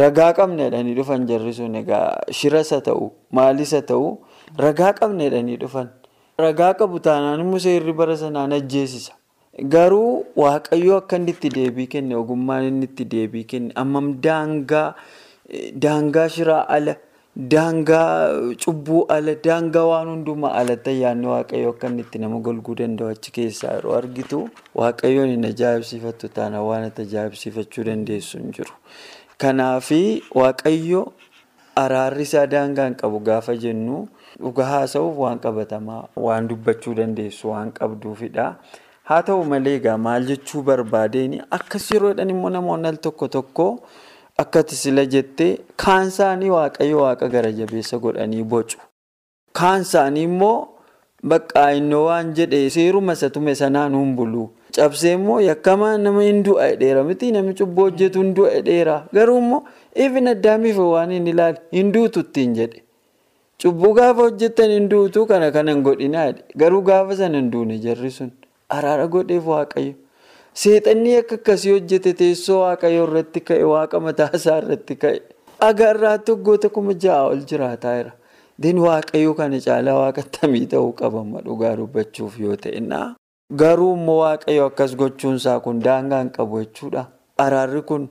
ragaa 0.00 0.32
qabna 0.38 0.62
jedhanii 0.70 0.94
dhufan 0.98 1.26
jarri 1.30 1.52
sun 1.58 1.74
egaa 1.82 2.08
shiras 2.38 2.70
haa 2.74 2.80
ta'u 2.88 3.10
maalis 3.38 3.72
haa 3.76 3.84
ta'u 3.92 4.08
ragaa 4.64 4.92
qabna 5.00 5.24
jedhanii 5.28 5.56
dhufan. 5.62 5.88
Ragaa 6.38 6.72
qabu 6.80 6.98
taanaan 7.00 7.40
immoo 7.44 7.58
seerri 7.64 7.92
bara 8.00 8.16
sanaan 8.22 8.52
ajjeesisa. 8.52 9.12
Garuu 9.74 10.24
waaqayyo 10.42 10.96
akka 11.00 11.16
inni 11.16 11.30
itti 11.36 11.48
deebii 11.54 11.86
kenne 11.94 12.14
ogummaan 12.16 12.64
inni 12.70 12.84
itti 12.90 13.04
deebii 13.14 13.44
kenne 13.52 13.70
ammam 13.82 14.10
daangaa 15.84 16.28
shiraa 16.36 16.64
ala 16.76 16.94
daangaa 17.36 18.32
cubbuu 18.64 19.04
ala 19.12 19.34
daangaa 19.46 19.84
waan 19.88 20.08
hundumaa 20.08 20.52
alatti 20.60 20.90
ayyaanni 20.92 21.26
waaqayyo 21.32 21.70
akka 21.74 21.86
inni 21.92 22.02
itti 22.06 22.18
nama 22.22 22.38
golguu 22.46 22.74
danda'u 22.78 23.08
achi 23.14 23.30
keessaa 23.38 23.72
yeroo 23.76 23.92
argitu 23.96 24.38
waaqayyoon 24.80 25.28
hin 25.34 25.44
ajaa'ibsiifattu 25.48 26.28
taana 26.38 26.62
waan 26.68 26.86
itti 26.88 27.02
ajaa'ibsiifachuu 27.08 27.84
dandeessu 27.90 28.38
hin 28.38 28.52
jiru. 28.58 28.72
Kanaafi 29.44 30.00
waaqayyo 30.40 31.02
araarri 31.84 32.22
isaa 32.30 32.46
daangaa 32.56 32.84
hin 32.88 32.94
qabu 33.04 33.20
gaafa 33.28 33.56
jennu 33.66 34.00
dhugaa 34.40 34.66
haasa'uuf 34.72 35.18
waan 35.26 35.38
qabatamaa 35.44 36.00
waan 36.28 36.48
dubbachuu 36.54 36.94
dandeessu 37.02 37.50
waan 37.52 37.72
qabduufidha. 37.80 38.48
Haa 39.12 39.22
ta'u 39.28 39.44
malee 39.52 39.76
egaa 39.82 39.98
maal 40.08 40.24
jechuu 40.32 40.62
barbaadeen 40.72 41.36
akkas 41.60 41.90
yeroodhaan 41.94 42.30
immoo 42.38 42.50
namoonni 42.58 42.88
al 42.94 42.96
tokko 43.08 43.28
tokko 43.38 43.66
akkati 44.42 44.74
sila 44.76 45.04
jettee 45.06 45.58
kaan 45.82 46.08
isaanii 46.12 46.50
waaqayyo 46.56 46.98
waaqa 47.02 47.28
gara 47.34 47.52
jabeessa 47.52 47.98
godhanii 47.98 48.42
bocu. 48.44 48.78
Kaan 49.52 49.82
isaanii 49.82 50.22
immoo 50.28 50.68
bakka 51.32 51.72
innoo 51.78 52.04
waan 52.08 52.34
jedhe 52.38 52.70
seeruma 52.70 53.12
isa 53.18 53.30
tume 53.30 53.54
sanaan 53.54 53.94
hin 53.98 54.14
bulu. 54.16 54.48
Cabsee 54.76 55.12
immoo 55.18 55.40
yakkamaa 55.40 55.96
nama 55.98 56.22
hin 56.22 56.42
du'a 56.44 56.66
dheera 56.80 57.04
miti 57.10 57.32
namni 57.32 57.54
cubbuu 57.60 57.84
hojjetu 57.88 58.22
hin 58.22 58.34
du'a 58.38 58.60
dheera 58.66 58.96
garuu 59.18 59.38
immoo 59.42 59.62
ifin 60.06 60.28
addaamiif 60.32 60.78
waan 60.78 61.10
hin 61.16 61.26
ilaali 61.32 61.58
hin 61.78 61.92
duutu 61.94 62.20
ittiin 62.26 62.54
jedhe. 62.58 62.82
Cubbuu 63.62 63.92
gaafa 64.00 64.22
hojjetan 64.22 64.70
hin 64.70 64.88
duutu 64.90 65.26
kana 65.26 65.50
kana 65.50 65.72
hin 65.72 65.82
godhinaa 65.86 66.32
garuu 66.62 66.82
gaafa 66.90 67.16
sana 67.22 67.38
hin 67.40 67.50
duune 67.54 67.78
jarri 67.86 68.10
sun. 68.10 68.30
Araara 68.68 69.06
godheef 69.06 69.46
waaqayyo. 69.54 69.94
Seexanni 70.60 71.16
akka 71.20 71.34
akkasii 71.38 71.72
hojjete 71.74 72.12
teessoo 72.20 72.60
waaqayyo 72.62 73.02
irratti 73.06 73.40
ka'e 73.48 73.64
waaqa 73.72 74.00
mataa 74.04 74.28
isaa 74.38 74.54
irratti 74.62 74.94
ka'e. 75.02 75.18
Agaarraatti 75.68 76.32
waggoota 76.32 76.68
kuma 76.76 76.94
ja'a 77.04 77.26
ol 77.32 77.42
jiraataa 77.50 77.96
jira. 77.98 78.12
Din 78.62 78.78
waaqayyo 78.86 79.34
kana 79.40 79.58
caalaa 79.66 79.96
waaqa 80.00 80.22
tamii 80.38 80.66
ta'uu 80.74 80.92
qabama 81.00 81.42
dhugaa 81.48 81.74
dubbachuuf 81.80 82.38
yoo 82.44 82.56
ta'inna. 82.64 83.00
Garuu 83.62 83.90
immoo 83.98 84.18
waaqayyo 84.22 84.66
akkas 84.70 84.96
gochuunsaa 85.02 85.58
kun 85.66 85.82
daangaa 85.88 86.20
hin 86.22 86.30
qabu 86.38 86.62
jechuudha. 86.64 87.04
Araarri 87.44 87.82
kun 87.90 88.08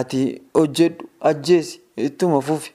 ati 0.00 0.22
hojjedhu 0.60 1.10
ajjeesi 1.32 1.80
ittuma 2.08 2.40
fufi. 2.40 2.72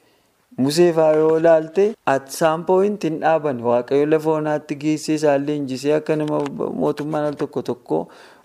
Musee 0.66 0.92
fa'aa 0.98 1.16
yoo 1.22 1.34
ilaalte 1.40 1.84
ati 2.12 2.34
saampoo'inti 2.36 3.08
hin 3.10 3.18
dhaaban 3.24 3.60
waaqayyo 3.66 4.06
lafa 4.14 4.32
onaatti 4.36 4.76
geessee 4.84 5.18
isaallee 5.20 5.56
injisee 5.60 5.92
akka 5.98 6.16
nama 6.22 6.40
mootummaan 6.84 7.28
al 7.28 7.36
tokko 7.42 7.62
tokko 7.68 8.00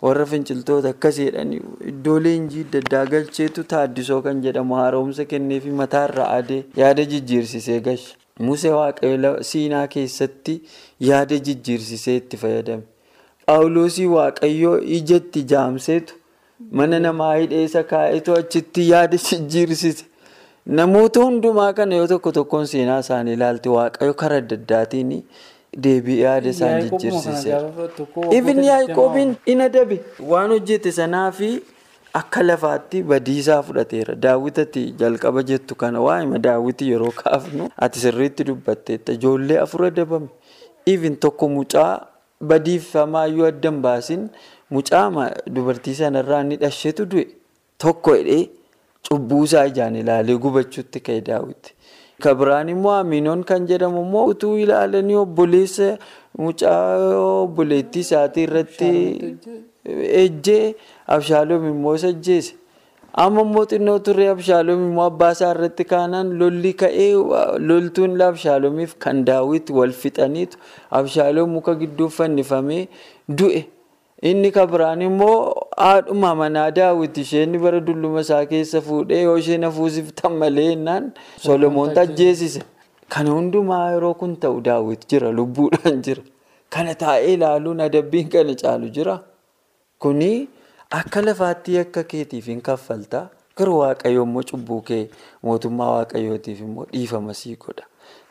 warra 0.07 0.27
finciltoota 0.33 0.93
akkasii 0.97 1.29
jedhanii 1.31 1.61
iddoo 1.93 2.19
leenjii 2.27 2.65
adda 2.67 2.83
addaa 2.85 3.03
galcheetu 3.15 3.65
taaddisoo 3.73 4.21
kan 4.29 4.43
jedhamu 4.49 4.75
haaromsa 4.81 5.25
kenneefi 5.33 5.71
mataarra 5.81 6.29
adee 6.37 6.61
yaada 6.83 7.05
jijjiirsisee 7.15 7.81
gashe. 7.89 8.13
Musee 8.51 8.71
waaqayyo 8.77 9.33
siinaa 9.53 9.87
keessatti 9.97 10.59
yaada 11.09 11.39
jijjiirsisee 11.49 12.17
itti 12.21 12.37
fayyadame. 12.45 12.83
Phaawulosii 13.47 14.07
waaqayyoo 14.19 14.77
ijatti 15.01 15.43
jaamseetu 15.57 16.15
mana 16.81 17.01
namaa 17.09 17.35
hidheessa 17.35 17.83
kaa'etu 17.97 18.37
achitti 18.45 18.89
yaada 18.91 19.17
jijjiirsise. 19.31 20.05
Namoota 20.67 21.21
hundumaa 21.25 21.73
kana 21.73 21.95
yoo 21.97 22.07
tokko 22.07 22.33
tokkoon 22.33 22.67
seenaa 22.67 22.99
isaanii 23.05 23.33
ilaalte 23.39 23.69
waaqayyo 23.69 24.15
karaa 24.15 24.37
adda 24.43 24.57
addaatiin 24.61 25.11
deebi'ee 25.87 26.21
yaada 26.23 26.49
isaan 26.55 26.83
jijjiirsiseera. 26.91 27.71
Ifin 28.39 28.63
yaaqoobiin 28.65 29.33
hin 29.47 29.61
adabe 29.67 29.99
waan 30.35 30.51
hojjete 30.55 30.93
sanaa 30.99 31.31
fi 31.41 31.49
akka 32.21 32.43
lafaatti 32.47 33.03
badiisaa 33.03 33.59
fudhateera. 33.63 34.15
Daawwitatti 34.15 34.85
jalqaba 35.03 35.43
jettu 35.51 35.75
kana 35.83 36.01
waa'ima 36.07 36.39
daawwitii 36.47 36.91
yeroo 36.93 37.11
kaafnu 37.25 37.69
ati 37.77 38.01
sirriitti 38.07 38.45
dubbatteetta. 38.53 39.13
Ijoollee 39.19 39.59
afur 39.67 39.85
adabame. 39.91 40.29
Ifin 40.87 41.17
tokko 41.17 41.49
mucaa 41.59 42.07
badiifamaayyuu 42.41 43.47
adda 43.53 43.71
hin 43.71 43.81
baasin 43.83 44.29
mucaa 44.71 45.31
dubartii 45.47 45.95
sanarraa 45.95 46.41
inni 46.47 46.57
dhasheetu 46.67 47.05
du'e 47.15 47.27
tokko 47.79 48.15
hidhee. 48.15 48.43
Cubbuu 49.09 49.45
isaa 49.45 49.67
ijaan 49.71 49.97
ilaalee 49.97 50.37
gubachuutti 50.45 51.01
ka'e 51.07 51.21
daawwiti. 51.27 51.75
Kabiraan 52.23 52.69
immoo 52.69 52.93
Aminoon 53.03 53.43
kan 53.45 53.67
jedhamu 53.67 54.03
immoo 54.07 54.25
utuu 54.33 54.57
ilaalanii 54.65 55.17
obboleessa 55.25 55.89
mucaa 56.39 56.97
obboleettii 57.43 58.01
isaatii 58.07 58.45
irratti 58.49 58.91
ejjee 60.23 60.75
Abshaaloom 61.17 61.67
immoo 61.73 61.95
isa 61.99 62.09
ajjeese. 62.15 62.55
Amma 63.25 63.43
immoo 63.49 63.65
xinnoo 63.73 63.99
turre 64.07 64.29
Abshaaloom 64.37 64.87
immoo 64.91 65.05
abbaa 65.11 65.33
isaa 65.39 65.51
irratti 65.57 65.85
kaanaan 65.95 66.31
lolli 66.45 66.73
ka'ee 66.85 67.11
loltuun 67.69 68.15
Abshaaloomiif 68.31 68.95
kan 69.07 69.25
daawwiti 69.27 69.73
wal 69.81 69.93
fixaniitu 70.05 70.57
Abshaaloom 71.01 71.51
muka 71.59 71.75
gidduu 71.83 72.09
fannifamee 72.09 72.87
du'e. 73.29 73.65
Inni 74.23 74.51
kabiraan 74.55 75.03
immoo 75.03 75.62
haadhuma 75.77 76.35
manaa 76.35 76.71
daawwiti 76.71 77.21
isheen 77.21 77.59
bara 77.59 77.81
dulluma 77.81 78.21
isaa 78.21 78.47
keessa 78.47 78.81
fuudhee 78.81 79.23
yoo 79.23 79.37
isheen 79.39 79.65
hafuusiftan 79.65 80.33
malee 80.37 80.69
jennaan 80.69 81.13
Solomoon 81.37 81.99
ajjeesise. 81.99 82.63
Kana 83.09 83.31
hundumaa 83.31 83.91
yeroo 83.93 84.15
kun 84.15 84.37
ta'u 84.37 84.61
daawwiti 84.61 85.07
jira 85.15 85.31
lubbuudhaan 85.33 86.03
jira. 86.03 86.23
Kana 86.71 86.95
taa'ee 86.95 87.35
ilaaluun 87.35 87.81
adabbiin 87.81 88.29
kana 88.29 88.55
caalu 88.55 88.89
jira. 88.89 89.21
Kuni 89.99 90.49
akka 90.91 91.23
lafaatti 91.23 91.79
akka 91.79 92.05
keetiif 92.05 92.47
hin 92.47 92.61
kaffaltaa 92.61 93.27
garuu 93.57 93.79
waaqayyo 93.79 94.23
immoo 94.29 94.43
cubbuu 94.51 94.81
kee 94.81 95.09
mootummaa 95.43 95.91
waaqayyootiif 95.97 96.61
immoo 96.61 96.87
dhiifama 96.93 97.35
sii 97.35 97.57
godha. 97.57 97.85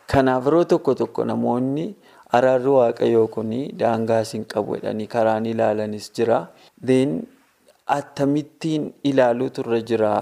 Kanaaf 0.08 0.46
yeroo 0.46 0.64
tokko 0.64 0.94
tokko 0.96 1.26
namoonni. 1.26 1.96
Araarri 2.38 2.72
waaqayyoo 2.80 3.28
kun 3.36 3.50
daangaas 3.84 4.34
hin 4.36 4.46
qabu 4.54 4.76
jedhanii 4.80 5.08
karaan 5.16 5.46
ilaalanis 5.54 6.12
jira. 6.20 6.38
Deen 6.88 7.18
akkamittiin 7.98 8.94
ilaaluu 9.04 9.50
turre 9.58 9.82
jira. 9.90 10.14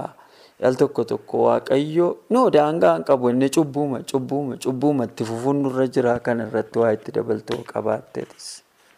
Al 0.68 0.76
tokko 0.76 1.04
tokko 1.12 1.44
waaqayyo 1.48 2.08
noo 2.36 2.48
daangaa 2.56 2.96
hin 2.96 3.04
qabu 3.10 3.30
inni 3.34 3.50
cubbuuma 3.58 4.00
cubbuuma 4.14 4.58
cubbuuma 4.66 5.06
itti 5.12 5.24
fufuun 5.30 5.62
nurra 5.66 5.86
jira 5.98 6.16
kana 6.26 6.48
irratti 6.50 6.80
waa 6.84 6.92
itti 6.98 7.12
dabaltoo 7.20 7.62
qabaatteetis. 7.74 8.48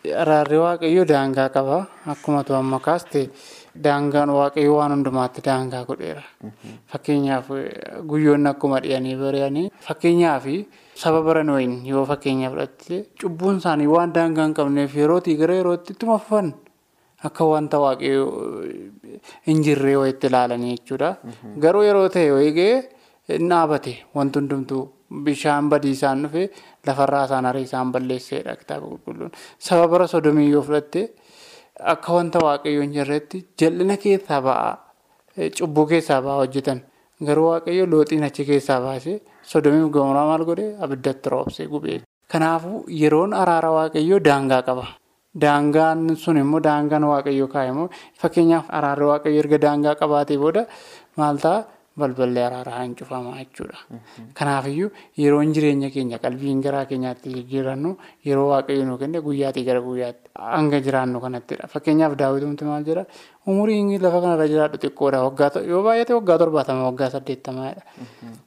Araarri 0.06 0.58
waaqayyoo 0.58 1.06
daangaa 1.06 1.50
qaba. 1.54 1.88
Akkuma 2.10 2.44
tu 2.44 2.54
amma 2.56 2.80
kaaste 2.80 3.30
daangaan 3.76 4.30
waaqayyoo 4.34 4.78
waan 4.80 4.92
hundumaatti 4.96 5.42
daangaa 5.46 5.84
godheera. 5.86 6.24
Fakkeenyaaf 6.92 7.48
guyyoonni 8.10 8.50
akkuma 8.50 8.80
dhiyanii 8.82 9.16
bari'anii 9.22 9.70
fakkeenyaaf 9.88 10.46
saba 10.96 11.22
baran 11.22 11.50
wayin 11.54 11.86
yoo 11.86 12.06
fakkeenya 12.06 12.50
fudhatte 12.50 13.06
cubbuun 13.22 13.58
isaanii 13.62 13.88
waan 13.94 14.14
daangaa 14.14 14.46
hin 14.48 14.54
qabneef 14.58 14.96
yerootii 15.02 15.36
gara 15.38 15.56
yerootti 15.60 15.94
ittuma 15.94 16.18
fufan 16.20 16.50
akka 17.30 17.46
wanta 17.52 17.80
waaqayyoo 17.86 18.66
hin 19.48 19.62
jirree 19.68 19.96
wayitti 20.02 20.28
ilaalanii 20.28 20.76
jechuudha. 20.78 21.16
Garuu 21.60 21.84
yeroo 21.90 22.10
ta'e 22.10 22.32
wayii 22.38 22.52
ga'ee 22.58 23.38
dhaabate 23.50 23.94
wanti 24.16 24.40
hundumtuu 24.40 24.84
bishaan 25.26 25.70
badiisaan 25.70 26.24
dhufe 26.24 26.44
lafarraa 26.88 27.26
isaan 27.26 27.46
arii 27.46 27.64
isaan 27.70 27.92
balleesseedha 27.92 28.56
kitaaba 28.62 28.86
qulqulluun. 28.92 29.32
Saba 29.60 29.88
bara 29.88 30.08
sodomii 30.08 30.50
yoo 30.52 30.62
fudhatte 30.68 31.02
akka 31.94 32.14
wanta 32.14 32.40
waaqayyoo 32.46 32.84
hin 32.86 32.94
jirretti 32.98 33.46
jal'ina 33.60 33.98
keessaa 33.98 34.42
ba'aa 34.48 34.72
cubbuu 35.58 35.86
keessaa 35.92 36.22
ba'aa 36.22 36.38
hojjetan. 36.44 36.80
Garuu 37.28 37.50
waaqayyo 37.52 37.86
looxiin 37.92 38.24
achi 38.24 38.46
keessaa 38.46 38.80
baasee 38.82 39.18
sodomiif 39.52 39.92
gomoraa 39.94 40.26
maal 40.32 40.44
godhee 40.46 40.76
abiddatti 40.86 41.30
roobsee 41.30 41.68
gubee. 41.68 42.02
Kanaafuu 42.32 42.86
yeroon 43.02 43.34
araara 43.34 43.72
waaqayyoo 43.78 44.20
daangaa 44.30 44.62
qaba. 44.70 44.86
Daangaan 45.42 46.16
sun 46.24 46.38
immoo 46.38 46.60
daangaan 46.64 47.04
waaqayyoo 47.12 47.48
kaa'e 47.54 47.70
immoo 47.72 47.90
fakkeenyaaf 48.22 48.66
araarri 48.78 49.06
waaqayyoo 49.12 49.40
erga 49.44 49.58
daangaa 49.66 49.96
qabaatee 50.02 50.38
booda 50.44 50.64
maal 51.18 51.38
ta'a 51.44 51.64
balballi 51.98 52.40
araaraa 52.40 52.82
hin 52.84 52.96
cufamaa 52.96 53.36
jechuudha. 53.40 53.78
Kanaafiyyuu 54.34 54.90
yeroon 55.18 55.52
jireenya 55.54 55.90
keenya 55.92 56.18
qalbiin 56.24 56.62
garaa 56.64 56.86
keenyaatti 56.86 57.30
jijjiirannu 57.36 57.98
yeroo 58.26 58.48
waaqayyo 58.52 58.86
nu 58.86 58.98
kenne 58.98 59.20
guyyaatii 59.22 59.64
gara 59.68 59.82
guyyaatti 59.82 60.30
hanga 60.36 60.80
jiraannu 60.86 61.20
kanattidha. 61.26 61.68
Fakkeenyaaf 61.68 62.16
daawwitumti 62.18 62.64
maal 62.66 62.84
jedha 62.88 63.06
umuriin 63.46 63.92
lafa 64.02 64.22
kanarra 64.22 64.48
jiraadhu 64.48 64.78
xiqqoodha 64.84 65.62
yoo 65.68 65.84
baay'ate 65.84 66.14
waggaa 66.16 66.38
torbaatama 66.38 66.84
waggaa 66.90 67.10
saddeettamaadha. 67.16 67.82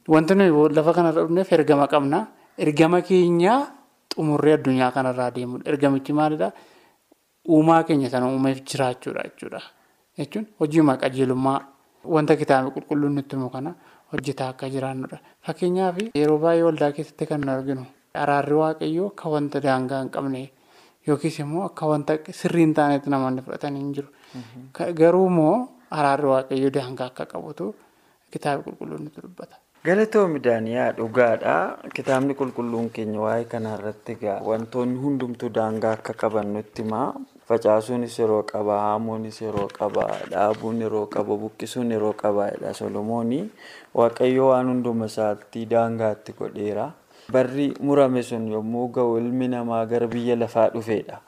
Wanti 0.07 0.33
nuyi 0.35 0.73
lafa 0.75 0.93
kanarra 0.93 1.21
dhufneef 1.21 1.51
ergama 1.51 1.87
qabna. 1.87 2.27
Ergama 2.57 3.01
keenya 3.01 3.67
xumurree 4.15 4.53
addunyaa 4.57 4.91
kanarraa 4.91 5.31
deemudha. 5.35 5.69
Ergamichi 5.71 6.13
maalidhaa? 6.13 6.51
Uumaa 7.49 7.83
keenya 7.83 8.09
sana 8.09 8.25
uumeef 8.31 8.63
jiraachuudha 8.65 9.23
jechuudha. 9.27 9.61
Jechuun 10.17 10.45
hojiima 10.59 10.97
qajeelummaa 10.97 11.59
wanta 12.15 12.35
kitaabni 12.41 12.71
qulqulluun 12.75 13.15
nutti 13.19 13.35
himu 13.35 13.49
kana 13.49 13.71
hojjetaa 14.13 14.49
akka 14.53 14.69
jiraannudha. 14.73 15.17
Fakkeenyaaf 15.45 15.97
yeroo 16.21 16.37
baay'ee 16.45 16.63
waldaa 16.67 16.91
keessatti 16.97 17.25
kan 17.31 17.41
nu 17.45 17.51
arginu 17.57 17.85
araarri 18.23 18.55
waaqayyoo 18.61 19.07
akka 19.13 19.29
wanta 19.35 19.61
daangaa 19.67 20.01
hin 20.03 20.09
qabne 20.15 20.41
yookiis 21.07 21.39
immoo 21.43 21.63
akka 21.69 21.85
wanta 21.91 22.13
sirrii 22.39 22.65
hin 22.65 22.73
taanetti 22.79 23.09
namoonni 23.15 23.41
fudhatanii 23.49 23.81
hin 23.83 23.93
jiru. 23.99 24.09
Garuu 25.01 25.27
immoo 25.33 25.53
araarri 25.99 26.27
waaqayyoo 26.33 26.71
daangaa 26.79 27.07
akka 27.13 27.25
qabutu 27.35 27.73
kitaabni 28.31 28.63
qulqulluun 28.71 29.03
nutti 29.09 29.21
dubbata. 29.27 29.55
Galatoomi 29.85 30.39
Daaniyaa 30.45 30.91
dhugaadha. 30.97 31.55
Kitaabni 31.97 32.33
qulqulluun 32.39 32.89
keenya 32.93 33.19
waa'ee 33.25 33.45
kanarratti 33.51 34.17
wantoonni 34.49 34.97
hundumtuu 35.03 35.49
daangaa 35.57 35.91
akka 35.99 36.13
qaban 36.23 36.53
nutti 36.53 36.81
himaa. 36.83 37.09
Facaasuunis 37.47 38.17
yeroo 38.19 38.41
qaba, 38.43 38.79
haamuunis 38.81 39.41
yeroo 39.41 39.67
qaba, 39.69 40.05
dhaabuun 40.31 40.79
yeroo 40.81 41.05
qaba, 41.15 41.35
buqqisuun 41.37 41.91
yeroo 41.93 42.13
qabaadha. 42.17 42.73
Solomoonii 42.73 43.43
Waaqayyo 43.93 44.47
waan 44.49 44.67
hunduma 44.73 45.05
isaatti 45.11 45.65
daangaatti 45.69 46.33
godheera. 46.39 46.87
Barri 47.31 47.67
murame 47.79 48.23
sun 48.23 48.47
yommuu 48.51 48.87
ga'u 48.97 49.17
ilmi 49.21 49.47
namaa 49.53 49.85
gara 49.85 50.07
biyya 50.07 50.35
lafaa 50.41 50.69
dhufeedha. 50.73 51.21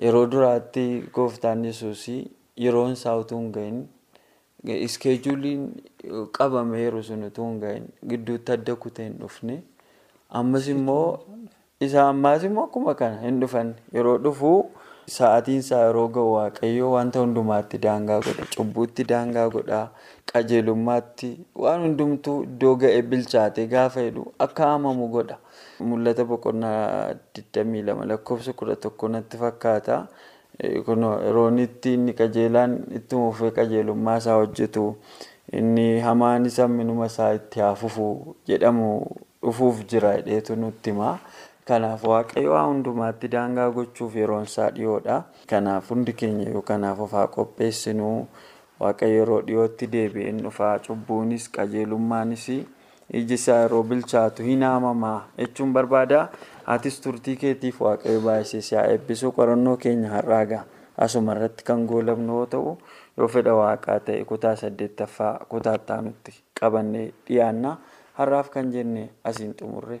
Yeroo 0.00 0.26
duraatti 0.32 1.04
gooftaan 1.12 1.64
Yesuus 1.64 2.06
yeroon 2.56 2.92
isaa 2.96 3.16
utuu 3.20 3.38
hin 3.38 3.52
gahin 3.52 3.78
iskeejuuliin 4.64 5.68
qabameeru 6.32 7.02
sun 7.02 7.24
utuu 7.28 7.46
hin 7.50 7.60
gahin 7.60 7.86
gidduutti 8.08 8.52
adda 8.56 8.76
kutee 8.76 9.06
hin 9.10 9.18
dhufne. 9.20 9.62
Ammas 10.30 10.68
immoo 10.68 11.20
isa 11.80 12.08
ammaas 12.08 12.44
immoo 12.48 12.64
akkuma 12.68 12.94
kana 12.94 13.20
hin 13.20 13.40
dhufan 13.44 13.74
yeroo 13.92 14.18
dhufu. 14.18 14.52
Sa'aatiin 15.16 15.58
isaa 15.64 15.82
yeroo 15.84 16.08
ga'u 16.14 16.32
waaqayyoo 16.36 16.90
wanta 16.94 17.20
hundumaatti 17.22 17.78
daangaa 17.84 18.18
godha. 18.26 18.44
Cubbuutti 18.56 19.04
daangaa 19.12 19.46
godha. 19.54 19.80
Qajeelummaatti 20.32 21.30
waan 21.64 21.82
hundumtuu 21.86 22.36
iddoo 22.48 22.74
ga'e 22.82 23.00
bilchaate 23.12 23.66
gaafa 23.72 24.04
jedhu 24.06 24.24
akka 24.46 24.68
haamamu 24.72 25.08
godha. 25.14 25.38
Mul'ata 25.92 26.24
boqonnaa 26.32 27.14
22 27.40 28.06
lakkoofsa 28.12 28.52
11 28.62 29.08
natti 29.16 29.36
fakkaata. 29.42 29.96
Yeroo 30.62 31.48
itti 31.64 31.94
inni 31.98 32.12
qajeelaan 32.20 32.78
itti 33.00 33.16
fufee 33.16 33.50
qajeelummaa 33.58 34.16
isaa 34.22 34.34
hojjetu 34.42 34.84
inni 35.60 35.86
hamaan 36.06 36.46
isa 36.46 36.68
minuma 36.68 37.06
isaa 37.12 37.32
itti 37.38 37.60
haafufu 37.66 38.36
jedhamu 38.48 38.88
dhufuuf 39.42 39.80
jira 39.92 40.10
jedheetu 40.18 40.56
nutti 40.56 40.90
hima. 40.92 41.18
Kanaaf 41.70 42.02
waaqayyo 42.10 42.50
waa 42.56 42.66
hundumaatti 42.68 43.28
daangaa 43.34 43.66
gochuuf 43.76 44.14
yeroon 44.20 44.46
isaa 44.50 44.70
dhiyoodha. 44.76 45.16
Kanaaf 45.50 45.90
hundi 45.92 46.12
keenya 46.22 46.46
yoo 46.54 46.62
kanaaf 46.70 46.98
of 47.06 47.12
haa 47.18 47.26
qopheessinu 47.36 48.08
waaqayyo 48.82 49.18
yeroo 49.20 49.40
dhiyootti 49.50 49.86
deebi'een 49.94 50.40
dhufaa 50.46 50.72
cubbuunis 50.86 51.46
qajeelummaanis 51.58 52.46
iji 53.20 53.34
isaa 53.40 53.60
yeroo 53.62 53.82
bilchaatu 53.92 54.42
hin 54.48 54.62
haamamaa 54.68 55.18
jechuun 55.38 55.72
barbaada. 55.78 56.24
Atis 56.74 57.00
turtii 57.06 57.36
keetiif 57.44 57.80
waaqayyo 57.86 58.20
baay'isee 58.26 58.60
si 58.70 58.74
haa 58.80 58.88
eebbisu 58.96 59.32
qorannoo 59.38 59.76
keenya 59.86 60.10
har'aagaa 60.16 60.64
asuma 61.06 61.34
irratti 61.38 61.64
kan 61.72 61.86
goolabnu 61.92 62.40
yoo 62.40 62.46
ta'u 62.54 62.76
yoo 63.18 63.28
fedha 63.36 63.54
waaqaa 63.62 64.00
ta'e 64.10 64.24
kutaa 64.34 64.56
saddeettaffaa 64.66 65.34
kutaa 65.54 65.78
itti 66.12 66.34
qabannee 66.60 67.06
dhiyaanna 67.26 67.76
har'aaf 68.22 68.50
kan 68.56 68.72
jenne 68.78 69.10
asiin 69.24 69.54
xumurre. 69.60 70.00